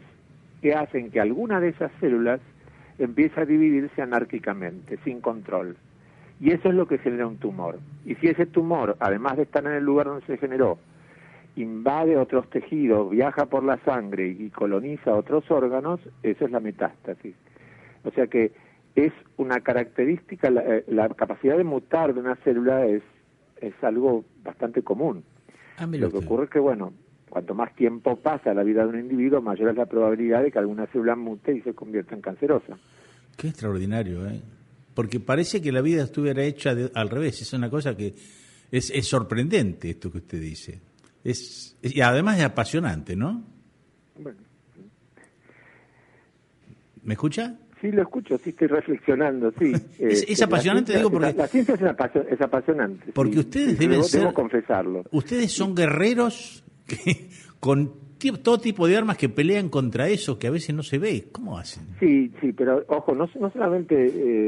que 0.62 0.74
hacen 0.74 1.10
que 1.10 1.20
alguna 1.20 1.60
de 1.60 1.68
esas 1.68 1.92
células 2.00 2.40
empiece 2.98 3.40
a 3.40 3.44
dividirse 3.44 4.00
anárquicamente, 4.00 4.98
sin 5.04 5.20
control. 5.20 5.76
Y 6.40 6.52
eso 6.52 6.68
es 6.68 6.74
lo 6.74 6.86
que 6.86 6.98
genera 6.98 7.26
un 7.26 7.36
tumor. 7.36 7.78
Y 8.06 8.14
si 8.16 8.28
ese 8.28 8.46
tumor, 8.46 8.96
además 9.00 9.36
de 9.36 9.42
estar 9.42 9.64
en 9.66 9.72
el 9.72 9.84
lugar 9.84 10.06
donde 10.06 10.26
se 10.26 10.38
generó, 10.38 10.78
invade 11.56 12.16
otros 12.16 12.48
tejidos, 12.50 13.10
viaja 13.10 13.46
por 13.46 13.64
la 13.64 13.78
sangre 13.78 14.28
y 14.28 14.48
coloniza 14.50 15.14
otros 15.14 15.50
órganos, 15.50 16.00
eso 16.22 16.44
es 16.44 16.50
la 16.50 16.60
metástasis. 16.60 17.34
O 18.04 18.10
sea 18.12 18.28
que 18.28 18.52
es 19.06 19.12
una 19.36 19.60
característica, 19.60 20.50
la, 20.50 20.62
eh, 20.62 20.84
la 20.88 21.08
capacidad 21.10 21.56
de 21.56 21.64
mutar 21.64 22.14
de 22.14 22.20
una 22.20 22.36
célula 22.36 22.86
es, 22.86 23.02
es 23.60 23.74
algo 23.82 24.24
bastante 24.42 24.82
común. 24.82 25.24
Ah, 25.76 25.86
Lo 25.86 26.10
que 26.10 26.16
usted. 26.16 26.24
ocurre 26.26 26.44
es 26.44 26.50
que, 26.50 26.58
bueno, 26.58 26.92
cuanto 27.28 27.54
más 27.54 27.74
tiempo 27.76 28.16
pasa 28.16 28.54
la 28.54 28.62
vida 28.62 28.82
de 28.82 28.88
un 28.88 28.98
individuo, 29.00 29.40
mayor 29.42 29.70
es 29.70 29.76
la 29.76 29.86
probabilidad 29.86 30.42
de 30.42 30.50
que 30.50 30.58
alguna 30.58 30.86
célula 30.86 31.14
mute 31.16 31.52
y 31.54 31.60
se 31.62 31.74
convierta 31.74 32.14
en 32.14 32.20
cancerosa. 32.22 32.78
Qué 33.36 33.48
extraordinario, 33.48 34.26
¿eh? 34.28 34.40
Porque 34.94 35.20
parece 35.20 35.62
que 35.62 35.70
la 35.70 35.80
vida 35.80 36.02
estuviera 36.02 36.42
hecha 36.42 36.74
de- 36.74 36.90
al 36.94 37.08
revés. 37.08 37.40
Es 37.40 37.52
una 37.52 37.70
cosa 37.70 37.96
que 37.96 38.14
es, 38.72 38.90
es 38.90 39.06
sorprendente 39.06 39.90
esto 39.90 40.10
que 40.10 40.18
usted 40.18 40.40
dice. 40.40 40.80
Es, 41.22 41.76
es- 41.82 41.94
y 41.94 42.00
además 42.00 42.38
es 42.38 42.44
apasionante, 42.44 43.14
¿no? 43.14 43.44
Bueno, 44.18 44.38
¿Me 47.04 47.14
escucha? 47.14 47.56
Sí 47.80 47.90
lo 47.92 48.02
escucho, 48.02 48.38
sí 48.38 48.50
estoy 48.50 48.68
reflexionando, 48.68 49.52
sí. 49.58 49.72
Es- 49.98 50.24
es 50.28 50.38
la 50.40 50.46
apasionante, 50.46 50.92
ciencia- 50.92 50.98
digo, 50.98 51.10
porque- 51.10 51.26
La, 51.32 51.32
la 51.42 51.46
ciencia 51.48 51.74
es, 51.74 51.82
apasio- 51.82 52.26
es 52.28 52.40
apasionante. 52.40 53.12
Porque 53.12 53.32
sí, 53.34 53.38
ustedes 53.40 53.78
deben 53.78 53.90
debo, 53.98 54.02
ser- 54.04 54.20
Debo 54.20 54.34
confesarlo. 54.34 55.04
Ustedes 55.12 55.52
son 55.52 55.74
guerreros 55.74 56.64
que, 56.86 57.28
con 57.60 57.92
todo 58.42 58.58
tipo 58.58 58.86
de 58.86 58.96
armas 58.96 59.16
que 59.16 59.28
pelean 59.28 59.68
contra 59.68 60.08
eso 60.08 60.38
que 60.38 60.46
a 60.46 60.50
veces 60.50 60.74
no 60.74 60.82
se 60.82 60.98
ve. 60.98 61.26
¿Cómo 61.32 61.58
hacen? 61.58 61.84
Sí, 62.00 62.32
sí, 62.40 62.52
pero 62.52 62.84
ojo, 62.88 63.14
no, 63.14 63.28
no 63.40 63.50
solamente, 63.52 63.94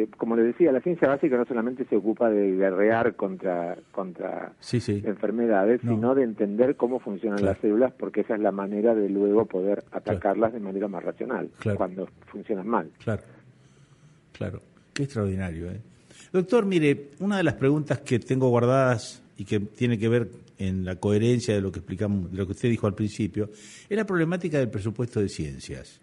eh, 0.02 0.08
como 0.16 0.34
le 0.36 0.42
decía, 0.42 0.72
la 0.72 0.80
ciencia 0.80 1.08
básica 1.08 1.36
no 1.36 1.44
solamente 1.44 1.84
se 1.86 1.96
ocupa 1.96 2.28
de 2.30 2.52
guerrear 2.56 3.14
contra, 3.16 3.76
contra 3.92 4.52
Sí, 4.60 4.80
sí. 4.80 5.02
enfermedades, 5.04 5.82
No. 5.84 5.92
sino 5.92 6.14
de 6.14 6.24
entender 6.24 6.76
cómo 6.76 6.98
funcionan 7.00 7.38
Claro. 7.38 7.52
las 7.52 7.60
células, 7.60 7.92
porque 7.98 8.22
esa 8.22 8.34
es 8.34 8.40
la 8.40 8.52
manera 8.52 8.94
de 8.94 9.08
luego 9.08 9.46
poder 9.46 9.84
atacarlas 9.92 10.52
de 10.52 10.60
manera 10.60 10.88
más 10.88 11.04
racional, 11.04 11.48
Claro. 11.58 11.78
cuando 11.78 12.08
funcionan 12.26 12.66
mal. 12.66 12.90
Claro, 13.02 13.22
claro. 14.32 14.60
Qué 14.92 15.04
extraordinario, 15.04 15.70
¿eh? 15.70 15.80
Doctor, 16.32 16.66
mire, 16.66 17.10
una 17.20 17.36
de 17.38 17.42
las 17.44 17.54
preguntas 17.54 18.00
que 18.00 18.18
tengo 18.18 18.48
guardadas 18.50 19.22
y 19.40 19.46
que 19.46 19.58
tiene 19.58 19.98
que 19.98 20.06
ver 20.06 20.30
en 20.58 20.84
la 20.84 20.96
coherencia 20.96 21.54
de 21.54 21.62
lo 21.62 21.72
que 21.72 21.78
explicamos, 21.78 22.30
de 22.30 22.36
lo 22.36 22.44
que 22.44 22.52
usted 22.52 22.68
dijo 22.68 22.86
al 22.86 22.94
principio, 22.94 23.50
es 23.88 23.96
la 23.96 24.04
problemática 24.04 24.58
del 24.58 24.68
presupuesto 24.68 25.18
de 25.18 25.30
ciencias. 25.30 25.98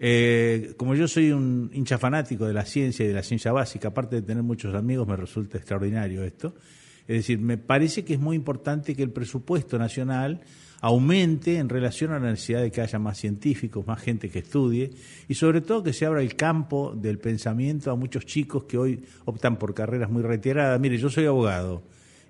Eh, 0.00 0.72
como 0.78 0.94
yo 0.94 1.06
soy 1.06 1.32
un 1.32 1.70
hincha 1.74 1.98
fanático 1.98 2.46
de 2.46 2.54
la 2.54 2.64
ciencia 2.64 3.04
y 3.04 3.08
de 3.08 3.14
la 3.14 3.22
ciencia 3.22 3.52
básica, 3.52 3.88
aparte 3.88 4.16
de 4.16 4.22
tener 4.22 4.42
muchos 4.42 4.74
amigos, 4.74 5.06
me 5.06 5.16
resulta 5.16 5.58
extraordinario 5.58 6.24
esto. 6.24 6.54
Es 7.06 7.16
decir, 7.16 7.40
me 7.40 7.58
parece 7.58 8.06
que 8.06 8.14
es 8.14 8.20
muy 8.20 8.36
importante 8.36 8.96
que 8.96 9.02
el 9.02 9.10
presupuesto 9.10 9.76
nacional 9.76 10.40
aumente 10.80 11.58
en 11.58 11.68
relación 11.68 12.12
a 12.12 12.18
la 12.18 12.30
necesidad 12.30 12.62
de 12.62 12.70
que 12.70 12.80
haya 12.80 12.98
más 12.98 13.18
científicos, 13.18 13.86
más 13.86 14.00
gente 14.00 14.30
que 14.30 14.38
estudie 14.38 14.92
y 15.28 15.34
sobre 15.34 15.60
todo 15.60 15.82
que 15.82 15.92
se 15.92 16.06
abra 16.06 16.22
el 16.22 16.36
campo 16.36 16.94
del 16.96 17.18
pensamiento 17.18 17.90
a 17.90 17.96
muchos 17.96 18.24
chicos 18.24 18.64
que 18.64 18.78
hoy 18.78 19.04
optan 19.26 19.58
por 19.58 19.74
carreras 19.74 20.08
muy 20.08 20.22
retiradas. 20.22 20.80
Mire, 20.80 20.96
yo 20.96 21.10
soy 21.10 21.26
abogado 21.26 21.82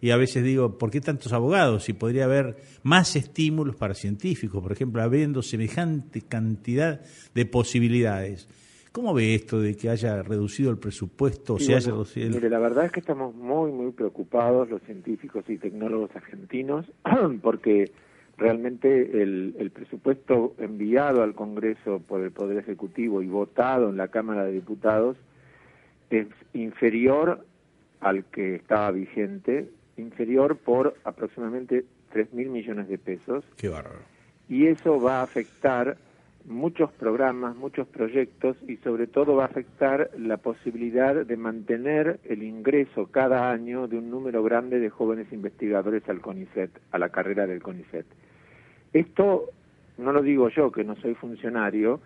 y 0.03 0.11
a 0.11 0.19
veces 0.19 0.45
digo, 0.45 0.77
¿por 0.77 0.91
qué 0.91 1.01
tantos 1.01 1.33
abogados? 1.33 1.85
Si 1.85 1.95
podría 1.95 2.25
haber 2.25 2.57
más 2.83 3.17
estímulos 3.17 3.77
para 3.77 3.95
científicos, 3.95 4.61
por 4.63 4.73
ejemplo, 4.73 5.01
habiendo 5.01 5.41
semejante 5.41 6.21
cantidad 6.21 7.01
de 7.35 7.47
posibilidades. 7.47 8.47
¿Cómo 8.93 9.15
ve 9.15 9.35
esto 9.35 9.59
de 9.61 9.75
que 9.75 9.89
haya 9.89 10.23
reducido 10.23 10.71
el 10.71 10.77
presupuesto? 10.77 11.55
o 11.55 11.59
Sí, 11.59 11.65
se 11.67 11.75
haya 11.77 11.87
bueno, 11.93 11.95
reducido 12.03 12.27
el- 12.27 12.35
mire, 12.35 12.51
la 12.51 12.59
verdad 12.59 12.85
es 12.85 12.93
que 12.93 13.01
estamos 13.01 13.35
muy, 13.35 13.71
muy 13.73 13.93
preocupados 13.93 14.69
los 14.69 14.83
científicos 14.83 15.45
y 15.49 15.57
tecnólogos 15.57 16.11
argentinos 16.15 16.85
porque 17.41 17.91
realmente 18.37 19.23
el, 19.23 19.55
el 19.59 19.71
presupuesto 19.71 20.55
enviado 20.59 21.23
al 21.23 21.35
Congreso 21.35 22.01
por 22.07 22.21
el 22.23 22.33
Poder 22.33 22.59
Ejecutivo 22.59 23.23
y 23.23 23.29
votado 23.29 23.89
en 23.89 23.97
la 23.97 24.09
Cámara 24.09 24.45
de 24.45 24.53
Diputados 24.53 25.17
es 26.11 26.27
inferior 26.53 27.47
al 28.01 28.25
que 28.27 28.57
estaba 28.57 28.91
vigente, 28.91 29.69
inferior 29.97 30.57
por 30.57 30.95
aproximadamente 31.05 31.85
3 32.13 32.33
mil 32.33 32.49
millones 32.51 32.89
de 32.89 32.99
pesos 32.99 33.45
Qué 33.57 33.69
bárbaro. 33.69 34.01
y 34.49 34.67
eso 34.67 35.01
va 35.01 35.21
a 35.21 35.23
afectar 35.23 35.97
muchos 36.45 36.91
programas, 36.93 37.55
muchos 37.55 37.87
proyectos 37.87 38.57
y 38.67 38.77
sobre 38.79 39.07
todo 39.07 39.37
va 39.37 39.45
a 39.45 39.47
afectar 39.47 40.11
la 40.19 40.39
posibilidad 40.39 41.15
de 41.25 41.37
mantener 41.37 42.19
el 42.25 42.43
ingreso 42.43 43.07
cada 43.07 43.53
año 43.53 43.87
de 43.87 43.99
un 43.99 44.11
número 44.11 44.43
grande 44.43 44.81
de 44.81 44.91
jóvenes 44.91 45.33
investigadores 45.33 46.09
al 46.09 46.21
CONICET, 46.21 46.71
a 46.91 46.99
la 46.99 47.11
carrera 47.11 47.47
del 47.47 47.63
CONICET. 47.63 48.07
Esto 48.93 49.51
no 49.99 50.13
lo 50.13 50.21
digo 50.23 50.49
yo, 50.49 50.73
que 50.73 50.85
no 50.85 50.97
soy 50.97 51.15
funcionario, 51.15 52.01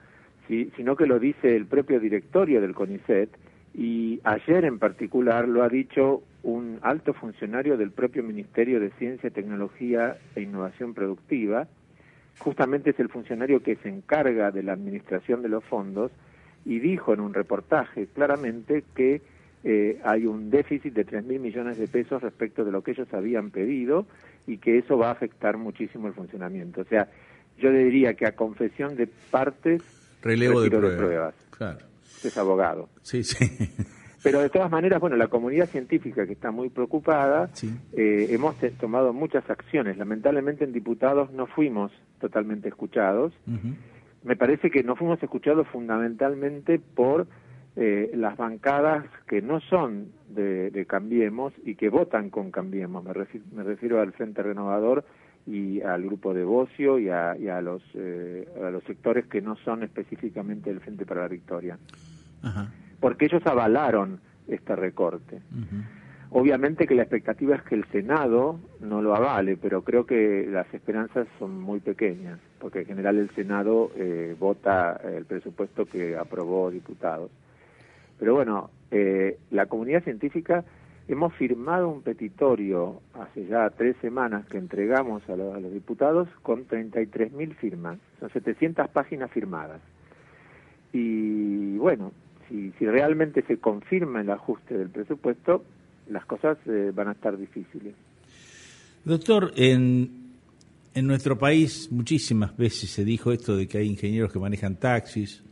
si- 0.46 0.70
sino 0.76 0.96
que 0.96 1.06
lo 1.06 1.18
dice 1.18 1.56
el 1.56 1.66
propio 1.66 1.98
directorio 1.98 2.60
del 2.60 2.74
CONICET 2.74 3.30
y 3.76 4.20
ayer 4.24 4.64
en 4.64 4.78
particular 4.78 5.46
lo 5.46 5.62
ha 5.62 5.68
dicho 5.68 6.22
un 6.42 6.78
alto 6.80 7.12
funcionario 7.12 7.76
del 7.76 7.90
propio 7.90 8.22
Ministerio 8.22 8.80
de 8.80 8.90
Ciencia, 8.92 9.28
Tecnología 9.28 10.16
e 10.34 10.40
Innovación 10.40 10.94
Productiva, 10.94 11.68
justamente 12.38 12.90
es 12.90 13.00
el 13.00 13.10
funcionario 13.10 13.62
que 13.62 13.76
se 13.76 13.90
encarga 13.90 14.50
de 14.50 14.62
la 14.62 14.72
administración 14.72 15.42
de 15.42 15.50
los 15.50 15.62
fondos 15.62 16.10
y 16.64 16.78
dijo 16.78 17.12
en 17.12 17.20
un 17.20 17.34
reportaje 17.34 18.06
claramente 18.06 18.82
que 18.94 19.20
eh, 19.62 20.00
hay 20.04 20.24
un 20.24 20.48
déficit 20.48 20.94
de 20.94 21.04
3 21.04 21.24
mil 21.24 21.40
millones 21.40 21.76
de 21.76 21.86
pesos 21.86 22.22
respecto 22.22 22.64
de 22.64 22.72
lo 22.72 22.82
que 22.82 22.92
ellos 22.92 23.12
habían 23.12 23.50
pedido 23.50 24.06
y 24.46 24.56
que 24.56 24.78
eso 24.78 24.96
va 24.96 25.08
a 25.08 25.12
afectar 25.12 25.58
muchísimo 25.58 26.06
el 26.06 26.14
funcionamiento. 26.14 26.80
O 26.80 26.84
sea, 26.84 27.08
yo 27.58 27.70
le 27.70 27.84
diría 27.84 28.14
que 28.14 28.26
a 28.26 28.32
confesión 28.32 28.96
de 28.96 29.06
partes, 29.30 29.82
Relevo 30.22 30.62
de 30.62 30.70
retiro 30.70 30.96
pruebas. 30.96 31.34
Claro. 31.50 31.95
Es 32.24 32.36
abogado. 32.38 32.88
Sí, 33.02 33.22
sí. 33.22 33.44
Pero 34.22 34.40
de 34.40 34.48
todas 34.50 34.70
maneras, 34.70 34.98
bueno, 35.00 35.14
la 35.16 35.28
comunidad 35.28 35.66
científica 35.68 36.26
que 36.26 36.32
está 36.32 36.50
muy 36.50 36.68
preocupada, 36.68 37.48
Sí. 37.52 37.72
eh, 37.92 38.26
hemos 38.30 38.56
tomado 38.80 39.12
muchas 39.12 39.48
acciones. 39.48 39.96
Lamentablemente 39.98 40.64
en 40.64 40.72
diputados 40.72 41.30
no 41.32 41.46
fuimos 41.46 41.92
totalmente 42.20 42.68
escuchados. 42.68 43.32
Me 44.24 44.34
parece 44.34 44.70
que 44.70 44.82
no 44.82 44.96
fuimos 44.96 45.22
escuchados 45.22 45.68
fundamentalmente 45.68 46.80
por 46.80 47.28
eh, 47.76 48.10
las 48.14 48.36
bancadas 48.36 49.04
que 49.28 49.42
no 49.42 49.60
son 49.60 50.08
de, 50.30 50.70
de 50.72 50.86
Cambiemos 50.86 51.52
y 51.64 51.76
que 51.76 51.88
votan 51.90 52.30
con 52.30 52.50
Cambiemos. 52.50 53.04
Me, 53.04 53.12
refi- 53.12 53.42
me 53.52 53.62
refiero 53.62 54.00
al 54.00 54.12
Frente 54.12 54.42
Renovador 54.42 55.04
y 55.46 55.80
al 55.80 56.02
grupo 56.02 56.34
de 56.34 56.44
Bocio 56.44 56.98
y 56.98 57.08
a, 57.08 57.36
y 57.36 57.48
a 57.48 57.60
los, 57.60 57.82
eh, 57.94 58.48
a 58.64 58.70
los 58.70 58.82
sectores 58.84 59.26
que 59.26 59.40
no 59.40 59.56
son 59.56 59.82
específicamente 59.82 60.70
del 60.70 60.80
Frente 60.80 61.06
para 61.06 61.22
la 61.22 61.28
Victoria. 61.28 61.78
Ajá. 62.42 62.70
Porque 63.00 63.26
ellos 63.26 63.46
avalaron 63.46 64.20
este 64.48 64.74
recorte. 64.74 65.40
Obviamente 66.30 66.86
que 66.86 66.94
la 66.94 67.02
expectativa 67.02 67.54
es 67.56 67.62
que 67.62 67.76
el 67.76 67.84
Senado 67.86 68.58
no 68.80 69.00
lo 69.00 69.14
avale, 69.14 69.56
pero 69.56 69.82
creo 69.82 70.06
que 70.06 70.46
las 70.50 70.72
esperanzas 70.74 71.28
son 71.38 71.60
muy 71.60 71.80
pequeñas, 71.80 72.40
porque 72.58 72.80
en 72.80 72.86
general 72.86 73.18
el 73.18 73.30
Senado 73.30 73.92
eh, 73.96 74.34
vota 74.38 75.00
el 75.04 75.24
presupuesto 75.24 75.86
que 75.86 76.16
aprobó 76.16 76.70
diputados. 76.70 77.30
Pero 78.18 78.34
bueno, 78.34 78.70
eh, 78.90 79.38
la 79.50 79.66
comunidad 79.66 80.02
científica 80.02 80.64
hemos 81.08 81.32
firmado 81.34 81.88
un 81.88 82.02
petitorio 82.02 83.00
hace 83.14 83.46
ya 83.46 83.70
tres 83.70 83.96
semanas 84.00 84.46
que 84.46 84.58
entregamos 84.58 85.22
a, 85.28 85.36
lo- 85.36 85.54
a 85.54 85.60
los 85.60 85.72
diputados 85.72 86.28
con 86.42 86.66
33.000 86.66 87.54
firmas, 87.56 87.98
son 88.20 88.30
700 88.30 88.88
páginas 88.90 89.30
firmadas. 89.30 89.80
Y 90.92 91.76
bueno, 91.78 92.12
si, 92.48 92.72
si 92.78 92.86
realmente 92.86 93.42
se 93.42 93.58
confirma 93.58 94.20
el 94.20 94.30
ajuste 94.30 94.76
del 94.76 94.88
presupuesto, 94.90 95.64
las 96.08 96.24
cosas 96.24 96.58
eh, 96.66 96.92
van 96.94 97.08
a 97.08 97.12
estar 97.12 97.36
difíciles. 97.36 97.94
Doctor, 99.04 99.52
en, 99.56 100.10
en 100.94 101.06
nuestro 101.06 101.38
país 101.38 101.90
muchísimas 101.92 102.56
veces 102.56 102.90
se 102.90 103.04
dijo 103.04 103.30
esto 103.32 103.56
de 103.56 103.68
que 103.68 103.78
hay 103.78 103.88
ingenieros 103.88 104.32
que 104.32 104.38
manejan 104.38 104.76
taxis 104.76 105.42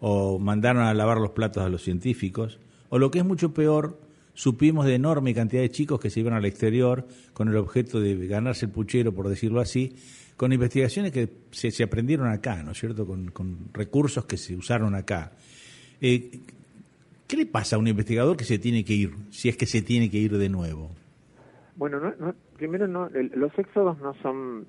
o 0.00 0.38
mandaron 0.38 0.82
a 0.82 0.92
lavar 0.94 1.18
los 1.18 1.30
platos 1.30 1.62
a 1.62 1.68
los 1.68 1.82
científicos, 1.82 2.58
o 2.88 2.98
lo 2.98 3.10
que 3.10 3.20
es 3.20 3.24
mucho 3.24 3.54
peor, 3.54 3.98
supimos 4.34 4.86
de 4.86 4.94
enorme 4.94 5.34
cantidad 5.34 5.62
de 5.62 5.70
chicos 5.70 6.00
que 6.00 6.10
se 6.10 6.20
iban 6.20 6.34
al 6.34 6.44
exterior 6.44 7.06
con 7.32 7.48
el 7.48 7.56
objeto 7.56 8.00
de 8.00 8.26
ganarse 8.26 8.66
el 8.66 8.72
puchero, 8.72 9.12
por 9.12 9.28
decirlo 9.28 9.60
así, 9.60 9.94
con 10.36 10.52
investigaciones 10.52 11.12
que 11.12 11.28
se, 11.50 11.70
se 11.70 11.82
aprendieron 11.84 12.28
acá, 12.28 12.62
¿no 12.62 12.72
es 12.72 12.78
cierto?, 12.78 13.06
con, 13.06 13.30
con 13.30 13.68
recursos 13.72 14.24
que 14.24 14.36
se 14.36 14.56
usaron 14.56 14.94
acá. 14.94 15.32
Eh, 16.00 16.30
¿Qué 17.28 17.36
le 17.36 17.46
pasa 17.46 17.76
a 17.76 17.78
un 17.78 17.88
investigador 17.88 18.36
que 18.36 18.44
se 18.44 18.58
tiene 18.58 18.84
que 18.84 18.92
ir, 18.94 19.14
si 19.30 19.48
es 19.48 19.56
que 19.56 19.66
se 19.66 19.82
tiene 19.82 20.10
que 20.10 20.18
ir 20.18 20.36
de 20.36 20.48
nuevo? 20.48 20.90
Bueno, 21.76 21.98
no, 22.00 22.12
no- 22.18 22.34
primero 22.56 22.86
no, 22.86 23.08
los 23.10 23.58
éxodos 23.58 23.98
no 24.00 24.14
son 24.22 24.66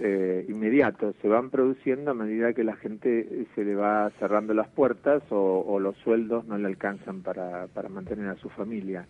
eh, 0.00 0.44
inmediatos, 0.48 1.14
se 1.22 1.28
van 1.28 1.50
produciendo 1.50 2.10
a 2.10 2.14
medida 2.14 2.52
que 2.52 2.64
la 2.64 2.76
gente 2.76 3.20
eh, 3.20 3.46
se 3.54 3.64
le 3.64 3.74
va 3.76 4.10
cerrando 4.18 4.52
las 4.54 4.68
puertas 4.68 5.22
o, 5.30 5.60
o 5.66 5.78
los 5.80 5.96
sueldos 5.98 6.44
no 6.46 6.58
le 6.58 6.66
alcanzan 6.66 7.22
para, 7.22 7.66
para 7.68 7.88
mantener 7.88 8.28
a 8.28 8.36
su 8.36 8.48
familia. 8.48 9.06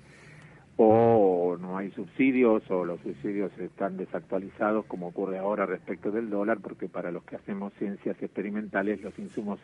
O 0.77 1.57
no 1.61 1.79
hay 1.79 1.91
subsidios 1.93 2.69
o 2.71 2.85
los 2.85 3.01
subsidios 3.01 3.57
están 3.61 3.97
desactualizados 3.97 4.85
como 4.87 5.07
ocurre 5.09 5.39
ahora 5.39 5.67
respecto 5.67 6.11
del 6.11 6.29
dólar 6.31 6.59
porque 6.61 6.89
para 6.89 7.13
los 7.13 7.23
que 7.23 7.37
hacemos 7.37 7.73
ciencias 7.75 8.21
experimentales 8.21 9.01
los 9.01 9.17
insumos 9.21 9.61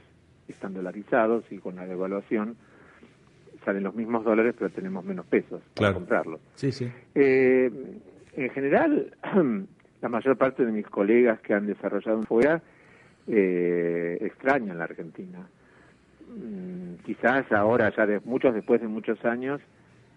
están 0.46 0.72
dolarizados 0.72 1.44
y 1.50 1.58
con 1.58 1.74
la 1.76 1.86
devaluación 1.86 2.56
salen 3.64 3.82
los 3.82 3.94
mismos 3.96 4.24
dólares 4.24 4.54
pero 4.56 4.70
tenemos 4.70 5.04
menos 5.04 5.26
pesos 5.26 5.60
para 5.74 5.88
Claro. 5.88 5.94
comprarlos. 5.94 6.40
Sí, 6.54 6.70
sí. 6.70 6.88
Eh, 7.16 7.70
en 8.36 8.50
general, 8.50 9.12
la 10.00 10.08
mayor 10.08 10.36
parte 10.36 10.64
de 10.64 10.72
mis 10.72 10.86
colegas 10.86 11.40
que 11.40 11.54
han 11.54 11.66
desarrollado 11.66 12.22
fuera 12.22 12.62
eh, 13.26 14.18
extrañan 14.20 14.78
la 14.78 14.84
Argentina. 14.84 15.46
Mm, 16.28 17.04
quizás 17.04 17.50
ahora, 17.52 17.92
ya 17.94 18.06
de 18.06 18.20
muchos 18.24 18.54
después 18.54 18.80
de 18.80 18.88
muchos 18.88 19.24
años, 19.24 19.60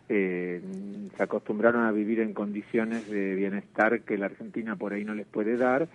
eh, 0.09 0.61
se 1.15 1.23
acostumbraron 1.23 1.85
a 1.85 1.91
vivir 1.91 2.19
en 2.19 2.33
condiciones 2.33 3.09
de 3.09 3.35
bienestar 3.35 4.01
que 4.01 4.17
la 4.17 4.27
Argentina 4.27 4.75
por 4.75 4.93
ahí 4.93 5.03
no 5.05 5.15
les 5.15 5.25
puede 5.25 5.57
dar, 5.57 5.87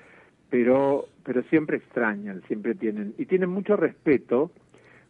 pero 0.50 1.09
pero 1.25 1.42
siempre 1.45 1.76
extrañan, 1.76 2.42
siempre 2.49 2.75
tienen 2.75 3.14
y 3.18 3.26
tienen 3.26 3.50
mucho 3.50 3.76
respeto 3.76 4.50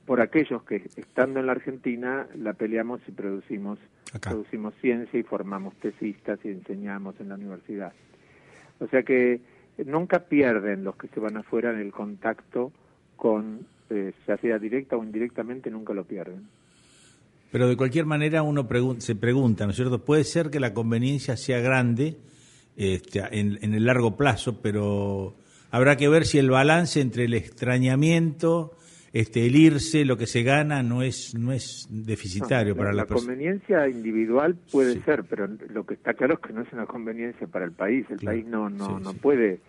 por 0.05 0.21
aquellos 0.21 0.63
que 0.65 0.77
estando 0.97 1.39
en 1.41 1.47
la 1.47 1.53
Argentina 1.53 2.27
la 2.35 2.55
peleamos 2.55 3.01
y 3.07 3.13
producimos 3.13 3.79
Acá. 4.13 4.31
producimos 4.31 4.75
ciencia 4.81 5.19
y 5.19 5.23
formamos 5.23 5.75
tesistas 5.77 6.39
y 6.45 6.49
enseñamos 6.49 7.21
en 7.21 7.29
la 7.29 7.35
universidad. 7.37 7.93
O 8.81 8.87
sea 8.89 9.03
que 9.03 9.41
nunca 9.85 10.21
pierden 10.21 10.85
los 10.85 10.97
que 10.97 11.09
se 11.09 11.21
van 11.21 11.37
afuera 11.37 11.71
en 11.71 11.81
el 11.81 11.93
contacto 11.93 12.73
con, 13.17 13.67
eh, 13.91 14.13
ya 14.27 14.37
sea 14.39 14.59
directa 14.59 14.97
o 14.97 15.05
indirectamente, 15.05 15.71
nunca 15.71 15.93
lo 15.93 16.05
pierden. 16.05 16.49
Pero 17.51 17.69
de 17.69 17.77
cualquier 17.77 18.05
manera 18.05 18.43
uno 18.43 18.67
se 18.99 19.17
pregunta, 19.17 19.65
¿no 19.65 19.71
es 19.71 19.77
cierto? 19.77 20.05
Puede 20.05 20.25
ser 20.25 20.51
que 20.51 20.61
la 20.61 20.75
conveniencia 20.75 21.37
sea 21.37 21.61
grande 21.61 22.19
este, 22.77 23.23
en 23.33 23.75
el 23.75 23.87
largo 23.87 24.17
plazo, 24.17 24.61
pero 24.61 25.35
habrá 25.71 25.97
que 25.97 26.09
ver 26.09 26.27
si 26.27 26.39
el 26.39 26.51
balance 26.51 27.01
entre 27.01 27.25
el 27.25 27.35
extrañamiento, 27.35 28.77
este, 29.13 29.47
el 29.47 29.57
irse, 29.57 30.05
lo 30.05 30.17
que 30.17 30.27
se 30.27 30.43
gana, 30.43 30.83
no 30.83 31.03
es 31.03 31.35
no 31.35 31.53
es 31.53 31.87
deficitario 31.91 32.75
No, 32.75 32.79
para 32.79 32.91
la, 32.91 32.97
la, 32.97 33.03
la 33.03 33.07
persona. 33.07 33.27
conveniencia 33.33 33.89
individual 33.89 34.57
puede 34.71 34.95
Sí. 34.95 35.01
ser, 35.05 35.25
pero 35.25 35.49
lo 35.71 35.85
que 35.87 35.95
está 35.95 36.15
claro 36.15 36.35
es 36.35 36.41
que 36.41 36.53
no 36.53 36.63
es 36.63 36.73
una 36.73 36.87
conveniencia 36.87 37.47
para 37.47 37.65
el 37.65 37.73
país. 37.73 38.07
El 38.11 38.19
Claro. 38.19 38.37
país 38.37 38.47
no 38.47 38.69
no, 38.71 38.99
Sí, 38.99 39.05
no 39.05 39.13
sí. 39.13 39.19
puede 39.21 39.61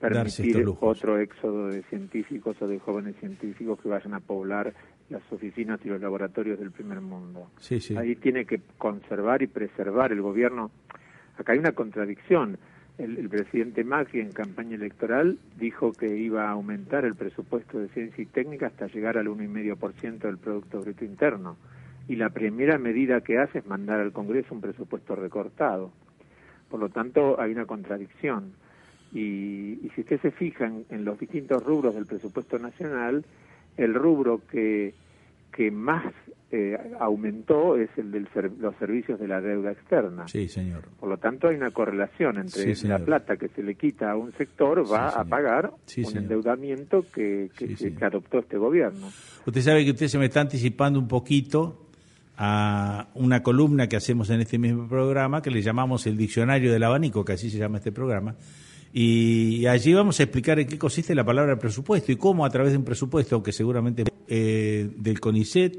permitir 0.00 0.64
otro 0.80 1.18
éxodo 1.18 1.68
de 1.68 1.82
científicos 1.84 2.56
o 2.60 2.68
de 2.68 2.78
jóvenes 2.78 3.16
científicos 3.18 3.80
que 3.80 3.88
vayan 3.88 4.14
a 4.14 4.20
poblar 4.20 4.72
las 5.10 5.22
oficinas 5.32 5.80
y 5.84 5.88
los 5.88 6.00
laboratorios 6.00 6.58
del 6.58 6.70
primer 6.70 7.00
mundo. 7.00 7.50
Ahí 7.96 8.14
tiene 8.16 8.44
que 8.44 8.60
conservar 8.76 9.42
y 9.42 9.46
preservar 9.48 10.12
el 10.12 10.20
gobierno. 10.22 10.70
Acá 11.36 11.52
hay 11.52 11.58
una 11.58 11.72
contradicción. 11.72 12.58
El, 12.98 13.28
presidente 13.28 13.84
Macri 13.84 14.20
en 14.20 14.32
campaña 14.32 14.74
electoral 14.74 15.38
dijo 15.56 15.92
que 15.92 16.16
iba 16.16 16.48
a 16.48 16.50
aumentar 16.50 17.04
el 17.04 17.14
presupuesto 17.14 17.78
de 17.78 17.88
ciencia 17.88 18.22
y 18.22 18.26
técnica 18.26 18.66
hasta 18.66 18.88
llegar 18.88 19.16
al 19.16 19.28
1,5% 19.28 20.18
del 20.18 20.38
Producto 20.38 20.80
Bruto 20.80 21.04
Interno. 21.04 21.56
Y 22.08 22.16
la 22.16 22.30
primera 22.30 22.76
medida 22.76 23.20
que 23.20 23.38
hace 23.38 23.58
es 23.58 23.66
mandar 23.66 24.00
al 24.00 24.12
Congreso 24.12 24.52
un 24.52 24.60
presupuesto 24.60 25.14
recortado. 25.14 25.92
Por 26.68 26.80
lo 26.80 26.88
tanto, 26.88 27.40
hay 27.40 27.52
una 27.52 27.66
contradicción. 27.66 28.52
Y, 29.12 29.78
y 29.80 29.90
si 29.94 30.00
usted 30.00 30.20
se 30.20 30.32
fija 30.32 30.66
en, 30.66 30.84
en 30.90 31.04
los 31.04 31.20
distintos 31.20 31.62
rubros 31.62 31.94
del 31.94 32.06
presupuesto 32.06 32.58
nacional, 32.58 33.24
el 33.76 33.94
rubro 33.94 34.42
que, 34.50 34.92
que 35.52 35.70
más 35.70 36.12
eh, 36.50 36.76
aumentó 36.98 37.76
es 37.76 37.90
el 37.98 38.10
de 38.10 38.24
los 38.60 38.74
servicios 38.78 39.20
de 39.20 39.28
la 39.28 39.40
deuda 39.40 39.72
externa. 39.72 40.26
Sí, 40.28 40.48
señor. 40.48 40.84
Por 40.98 41.08
lo 41.10 41.18
tanto, 41.18 41.48
hay 41.48 41.56
una 41.56 41.70
correlación 41.70 42.38
entre 42.38 42.74
Sí, 42.74 42.86
la 42.88 42.98
plata 42.98 43.36
que 43.36 43.48
se 43.48 43.62
le 43.62 43.74
quita 43.74 44.10
a 44.12 44.16
un 44.16 44.32
sector 44.32 44.82
Sí, 44.86 44.90
va 44.92 45.08
a 45.10 45.24
pagar 45.24 45.72
Sí, 45.84 46.00
un 46.00 46.06
señor. 46.06 46.22
endeudamiento 46.22 47.04
que, 47.14 47.50
se- 47.76 47.94
que 47.94 48.04
adoptó 48.04 48.38
este 48.38 48.56
gobierno. 48.56 49.08
Usted 49.46 49.60
sabe 49.60 49.84
que 49.84 49.90
usted 49.90 50.08
se 50.08 50.18
me 50.18 50.24
está 50.26 50.40
anticipando 50.40 50.98
un 50.98 51.06
poquito 51.08 51.84
a 52.36 53.08
una 53.14 53.42
columna 53.42 53.88
que 53.88 53.96
hacemos 53.96 54.30
en 54.30 54.40
este 54.40 54.58
mismo 54.58 54.88
programa 54.88 55.42
que 55.42 55.50
le 55.50 55.60
llamamos 55.60 56.06
el 56.06 56.16
diccionario 56.16 56.72
del 56.72 56.82
abanico, 56.84 57.24
que 57.24 57.32
así 57.32 57.50
se 57.50 57.58
llama 57.58 57.78
este 57.78 57.92
programa. 57.92 58.36
Y 58.92 59.66
allí 59.66 59.92
vamos 59.92 60.18
a 60.20 60.22
explicar 60.22 60.58
en 60.58 60.66
qué 60.66 60.78
consiste 60.78 61.14
la 61.14 61.24
palabra 61.24 61.58
presupuesto 61.58 62.10
y 62.10 62.16
cómo 62.16 62.46
a 62.46 62.50
través 62.50 62.72
de 62.72 62.78
un 62.78 62.84
presupuesto 62.84 63.42
que 63.42 63.52
seguramente 63.52 64.04
eh, 64.28 64.88
del 64.96 65.20
CONICET, 65.20 65.76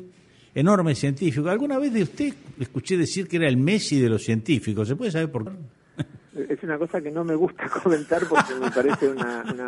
enorme 0.60 0.96
científico. 0.96 1.50
¿Alguna 1.50 1.78
vez 1.80 1.94
de 1.94 2.04
usted 2.04 2.34
le 2.58 2.64
escuché 2.64 2.98
decir 2.98 3.28
que 3.28 3.38
era 3.38 3.48
el 3.48 3.58
Messi 3.58 4.00
de 4.00 4.10
los 4.10 4.24
científicos? 4.24 4.88
¿Se 4.88 4.96
puede 4.96 5.12
saber 5.12 5.32
por 5.32 5.46
qué? 5.46 5.52
Es 6.50 6.64
una 6.64 6.78
cosa 6.78 7.02
que 7.02 7.12
no 7.12 7.24
me 7.24 7.36
gusta 7.36 7.68
comentar 7.84 8.22
porque 8.30 8.54
me 8.56 8.70
parece 8.72 9.10
una, 9.10 9.44
una 9.54 9.68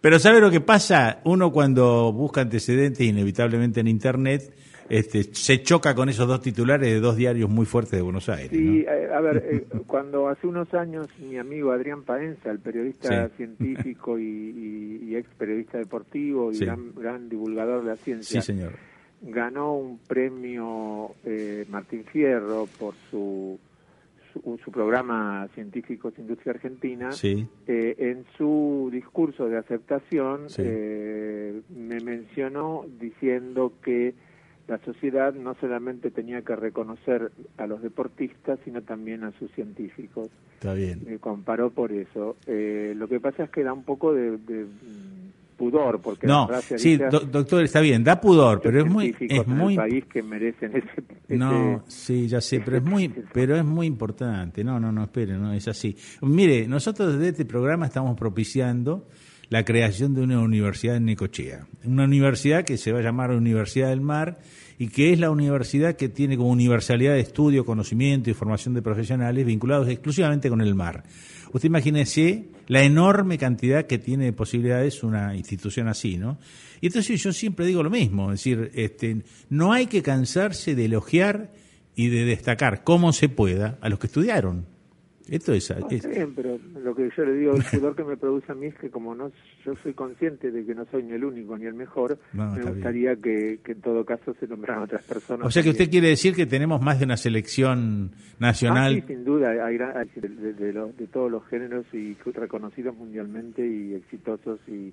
Pero 0.00 0.18
¿sabe 0.18 0.40
lo 0.40 0.50
que 0.50 0.60
pasa? 0.60 1.20
Uno 1.24 1.50
cuando 1.52 2.12
busca 2.12 2.42
antecedentes 2.42 3.00
inevitablemente 3.06 3.80
en 3.80 3.86
Internet 3.88 4.52
este, 4.86 5.22
se 5.32 5.62
choca 5.62 5.94
con 5.94 6.10
esos 6.10 6.28
dos 6.28 6.42
titulares 6.42 6.92
de 6.92 7.00
dos 7.00 7.16
diarios 7.16 7.48
muy 7.48 7.64
fuertes 7.64 7.92
de 7.92 8.02
Buenos 8.02 8.28
Aires. 8.28 8.50
Sí, 8.50 8.84
¿no? 8.84 8.92
eh, 8.92 9.08
a 9.14 9.20
ver, 9.22 9.42
eh, 9.50 9.66
cuando 9.86 10.28
hace 10.28 10.46
unos 10.46 10.74
años 10.74 11.06
mi 11.20 11.38
amigo 11.38 11.72
Adrián 11.72 12.02
Paenza, 12.02 12.50
el 12.50 12.58
periodista 12.58 13.28
Sí. 13.28 13.32
científico 13.38 14.18
y, 14.18 14.22
y- 14.24 15.04
y 15.08 15.16
ex 15.16 15.26
periodista 15.38 15.78
deportivo 15.78 16.52
y 16.52 16.56
Sí. 16.56 16.66
gran, 16.66 16.92
gran 16.94 17.28
divulgador 17.30 17.82
de 17.84 17.90
la 17.90 17.96
ciencia, 17.96 18.42
Sí, 18.42 18.46
señor. 18.46 18.72
Ganó 19.26 19.74
un 19.76 19.98
premio 19.98 21.12
eh, 21.24 21.64
Martín 21.70 22.04
Fierro 22.04 22.66
por 22.78 22.94
su, 23.10 23.58
su, 24.32 24.58
su 24.64 24.70
programa 24.70 25.48
Científicos 25.54 26.14
Industria 26.18 26.52
Argentina. 26.52 27.12
Sí, 27.12 27.46
Eh, 27.66 27.94
en 27.98 28.24
su 28.36 28.90
discurso 28.92 29.48
de 29.48 29.56
aceptación 29.58 30.48
Sí. 30.50 30.62
eh, 30.64 31.60
me 31.74 32.00
mencionó 32.00 32.84
diciendo 33.00 33.72
que 33.82 34.14
la 34.66 34.78
sociedad 34.78 35.34
no 35.34 35.54
solamente 35.60 36.10
tenía 36.10 36.40
que 36.42 36.56
reconocer 36.56 37.30
a 37.58 37.66
los 37.66 37.82
deportistas, 37.82 38.58
sino 38.64 38.80
también 38.82 39.22
a 39.22 39.32
sus 39.38 39.50
científicos. 39.52 40.28
está 40.54 40.72
bien. 40.72 41.02
Me 41.06 41.18
comparó 41.18 41.68
por 41.70 41.92
eso. 41.92 42.36
Eh, 42.46 42.94
lo 42.96 43.06
que 43.06 43.20
pasa 43.20 43.44
es 43.44 43.50
que 43.50 43.62
da 43.62 43.74
un 43.74 43.84
poco 43.84 44.14
de, 44.14 44.38
de, 44.38 44.64
pudor, 45.56 46.00
porque 46.00 46.26
No, 46.26 46.48
la 46.50 46.60
sí, 46.60 46.96
do- 46.96 47.20
doctor, 47.20 47.64
está 47.64 47.80
bien, 47.80 48.04
da 48.04 48.20
pudor, 48.20 48.60
pero 48.62 48.80
es 48.80 48.86
muy, 48.90 49.14
es 49.20 49.46
muy, 49.46 49.76
país 49.76 50.04
que 50.06 50.22
merecen 50.22 50.70
ese, 50.76 50.88
ese- 51.28 51.36
no, 51.38 51.84
sí, 51.88 52.26
ya 52.28 52.40
sé, 52.40 52.60
pero 52.60 52.76
es 52.78 52.82
muy, 52.82 53.08
pero 53.32 53.56
es 53.56 53.64
muy 53.64 53.86
importante. 53.86 54.62
No, 54.64 54.78
no, 54.80 54.92
no, 54.92 55.04
espere, 55.04 55.34
no 55.38 55.52
es 55.52 55.66
así. 55.68 55.96
Mire, 56.22 56.66
nosotros 56.68 57.14
desde 57.14 57.28
este 57.30 57.44
programa 57.44 57.86
estamos 57.86 58.16
propiciando 58.18 59.08
la 59.50 59.64
creación 59.64 60.14
de 60.14 60.22
una 60.22 60.40
universidad 60.40 60.96
en 60.96 61.04
Necochea, 61.04 61.66
una 61.84 62.04
universidad 62.04 62.64
que 62.64 62.76
se 62.78 62.92
va 62.92 62.98
a 63.00 63.02
llamar 63.02 63.30
Universidad 63.30 63.90
del 63.90 64.00
Mar 64.00 64.38
y 64.78 64.88
que 64.88 65.12
es 65.12 65.20
la 65.20 65.30
universidad 65.30 65.94
que 65.96 66.08
tiene 66.08 66.36
como 66.36 66.48
universalidad 66.50 67.12
de 67.12 67.20
estudio, 67.20 67.64
conocimiento 67.64 68.30
y 68.30 68.34
formación 68.34 68.74
de 68.74 68.82
profesionales 68.82 69.46
vinculados 69.46 69.88
exclusivamente 69.88 70.48
con 70.48 70.60
el 70.60 70.74
mar. 70.74 71.04
Usted 71.54 71.68
imagínese 71.68 72.48
la 72.66 72.82
enorme 72.82 73.38
cantidad 73.38 73.86
que 73.86 73.98
tiene 73.98 74.24
de 74.24 74.32
posibilidades 74.32 75.04
una 75.04 75.36
institución 75.36 75.86
así, 75.86 76.18
¿no? 76.18 76.36
Y 76.80 76.88
entonces 76.88 77.22
yo 77.22 77.32
siempre 77.32 77.64
digo 77.64 77.84
lo 77.84 77.90
mismo, 77.90 78.32
es 78.32 78.40
decir, 78.40 78.72
este, 78.74 79.22
no 79.50 79.72
hay 79.72 79.86
que 79.86 80.02
cansarse 80.02 80.74
de 80.74 80.86
elogiar 80.86 81.52
y 81.94 82.08
de 82.08 82.24
destacar 82.24 82.82
como 82.82 83.12
se 83.12 83.28
pueda 83.28 83.78
a 83.80 83.88
los 83.88 84.00
que 84.00 84.08
estudiaron. 84.08 84.66
Esto 85.30 85.54
es, 85.54 85.70
No, 85.70 85.86
es- 85.88 85.92
está 86.04 86.08
bien, 86.08 86.34
pero 86.34 86.58
lo 86.82 86.94
que 86.94 87.08
yo 87.16 87.24
le 87.24 87.32
digo, 87.34 87.54
el 87.56 87.62
pudor 87.64 87.96
que 87.96 88.04
me 88.04 88.16
produce 88.18 88.52
a 88.52 88.54
mí 88.54 88.66
es 88.66 88.74
que 88.74 88.90
como 88.90 89.14
no 89.14 89.32
yo 89.64 89.74
soy 89.82 89.94
consciente 89.94 90.50
de 90.50 90.66
que 90.66 90.74
no 90.74 90.84
soy 90.90 91.02
ni 91.02 91.12
el 91.12 91.24
único 91.24 91.56
ni 91.56 91.64
el 91.64 91.72
mejor, 91.72 92.18
No, 92.34 92.52
me 92.52 92.62
gustaría 92.62 93.16
que, 93.16 93.58
que 93.64 93.72
en 93.72 93.80
todo 93.80 94.04
caso 94.04 94.34
se 94.38 94.46
nombraran 94.46 94.82
otras 94.82 95.02
personas. 95.04 95.46
o 95.46 95.50
sea 95.50 95.62
que 95.62 95.70
usted 95.70 95.88
quiere 95.88 96.08
decir 96.08 96.34
que 96.34 96.44
tenemos 96.44 96.82
más 96.82 96.98
de 96.98 97.06
una 97.06 97.16
selección 97.16 98.10
nacional. 98.38 98.96
Ah, 98.96 99.00
sí, 99.06 99.14
sin 99.14 99.24
duda, 99.24 99.50
hay, 99.64 99.78
hay 99.78 100.10
de, 100.20 100.28
de- 100.28 100.52
de 100.52 100.72
los- 100.74 100.96
de 100.96 101.06
todos 101.06 101.30
los 101.30 101.46
géneros 101.46 101.86
y 101.94 102.14
reconocidos 102.34 102.94
mundialmente 102.96 103.66
y 103.66 103.94
exitosos 103.94 104.60
y, 104.68 104.92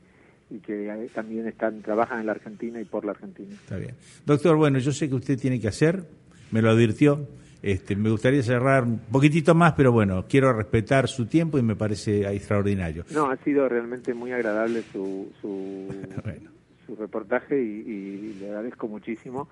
y 0.49 0.59
que 0.59 1.09
también 1.13 1.47
están 1.47 1.81
trabajan 1.81 2.21
en 2.21 2.25
la 2.27 2.31
Argentina 2.33 2.79
y 2.79 2.85
por 2.85 3.03
la 3.03 3.11
Argentina. 3.11 3.49
Está 3.53 3.77
bien. 3.77 3.95
Doctor, 4.25 4.55
bueno, 4.55 4.79
yo 4.79 4.91
sé 4.93 5.09
que 5.09 5.15
usted 5.15 5.37
tiene 5.37 5.59
que 5.59 5.67
hacer, 5.67 6.03
me 6.51 6.61
lo 6.61 6.69
advirtió. 6.69 7.27
Este, 7.61 7.95
me 7.95 8.09
gustaría 8.09 8.41
cerrar 8.41 8.83
un 8.83 8.99
poquitito 8.99 9.53
más, 9.53 9.73
pero 9.73 9.91
bueno, 9.91 10.25
quiero 10.27 10.51
respetar 10.51 11.07
su 11.07 11.27
tiempo 11.27 11.59
y 11.59 11.61
me 11.61 11.75
parece 11.75 12.27
extraordinario. 12.33 13.05
No, 13.11 13.29
ha 13.29 13.37
sido 13.37 13.69
realmente 13.69 14.13
muy 14.13 14.31
agradable 14.31 14.83
su, 14.91 15.31
su, 15.39 15.87
Bueno. 16.23 16.49
su 16.87 16.95
reportaje 16.95 17.61
y, 17.61 17.67
y 17.87 18.37
le 18.39 18.47
agradezco 18.47 18.87
muchísimo. 18.87 19.47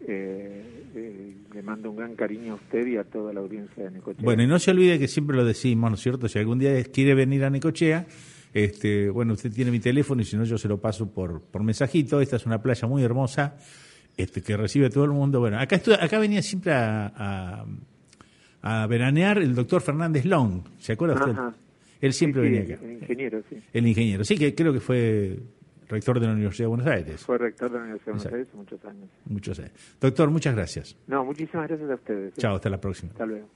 Eh, 0.00 0.84
eh, 0.94 1.34
le 1.54 1.62
mando 1.62 1.90
un 1.90 1.96
gran 1.96 2.14
cariño 2.16 2.52
a 2.52 2.56
usted 2.56 2.86
y 2.86 2.96
a 2.96 3.04
toda 3.04 3.32
la 3.32 3.40
audiencia 3.40 3.84
de 3.84 3.90
Necochea. 3.92 4.24
Bueno, 4.24 4.42
y 4.42 4.46
no 4.46 4.58
se 4.58 4.72
olvide 4.72 4.98
que 4.98 5.08
siempre 5.08 5.36
lo 5.36 5.44
decimos, 5.44 5.90
¿no 5.90 5.94
es 5.94 6.02
cierto? 6.02 6.28
Si 6.28 6.38
algún 6.38 6.58
día 6.58 6.82
quiere 6.84 7.14
venir 7.14 7.44
a 7.44 7.50
Necochea, 7.50 8.06
este, 8.52 9.08
bueno, 9.08 9.34
usted 9.34 9.52
tiene 9.52 9.70
mi 9.70 9.80
teléfono 9.80 10.20
y 10.20 10.24
si 10.24 10.36
no 10.36 10.44
yo 10.44 10.58
se 10.58 10.68
lo 10.68 10.78
paso 10.78 11.10
por, 11.10 11.40
por 11.42 11.62
mensajito. 11.62 12.20
Esta 12.20 12.36
es 12.36 12.44
una 12.44 12.60
playa 12.60 12.86
muy 12.88 13.02
hermosa 13.04 13.56
este, 14.16 14.42
que 14.42 14.56
recibe 14.56 14.90
todo 14.90 15.04
el 15.04 15.10
mundo. 15.12 15.40
Bueno, 15.40 15.58
acá, 15.58 15.80
acá 16.00 16.18
venía 16.18 16.42
siempre 16.42 16.72
a, 16.72 17.12
a, 18.62 18.82
a 18.82 18.86
veranear 18.86 19.38
el 19.38 19.54
doctor 19.54 19.80
Fernández 19.82 20.24
Long, 20.24 20.62
¿se 20.78 20.92
acuerda 20.92 21.14
usted? 21.14 21.32
Ajá. 21.32 21.54
Él 22.00 22.12
siempre 22.12 22.42
Sí, 22.42 22.48
sí, 22.48 22.52
venía 22.58 22.74
acá. 22.74 22.84
El 22.84 22.92
ingeniero, 22.92 23.42
sí. 23.48 23.56
El 23.72 23.86
ingeniero, 23.86 24.24
sí, 24.24 24.36
que 24.36 24.54
creo 24.54 24.72
que 24.72 24.80
fue 24.80 25.38
rector 25.88 26.20
de 26.20 26.26
la 26.26 26.32
Universidad 26.32 26.64
de 26.64 26.68
Buenos 26.68 26.86
Aires. 26.86 27.20
Fue 27.22 27.38
rector 27.38 27.70
de 27.70 27.78
la 27.78 27.84
Universidad 27.84 28.12
de 28.12 28.18
Buenos. 28.18 28.32
Aires 28.34 28.54
muchos 28.54 28.84
años. 28.84 29.08
Muchos 29.24 29.58
años. 29.60 29.72
Doctor, 30.00 30.30
muchas 30.30 30.54
gracias. 30.54 30.96
No, 31.06 31.24
muchísimas 31.24 31.68
gracias 31.68 31.90
a 31.90 31.94
ustedes. 31.94 32.34
Chao, 32.34 32.56
hasta 32.56 32.68
la 32.68 32.80
próxima. 32.80 33.12
Hasta 33.12 33.26
luego. 33.26 33.48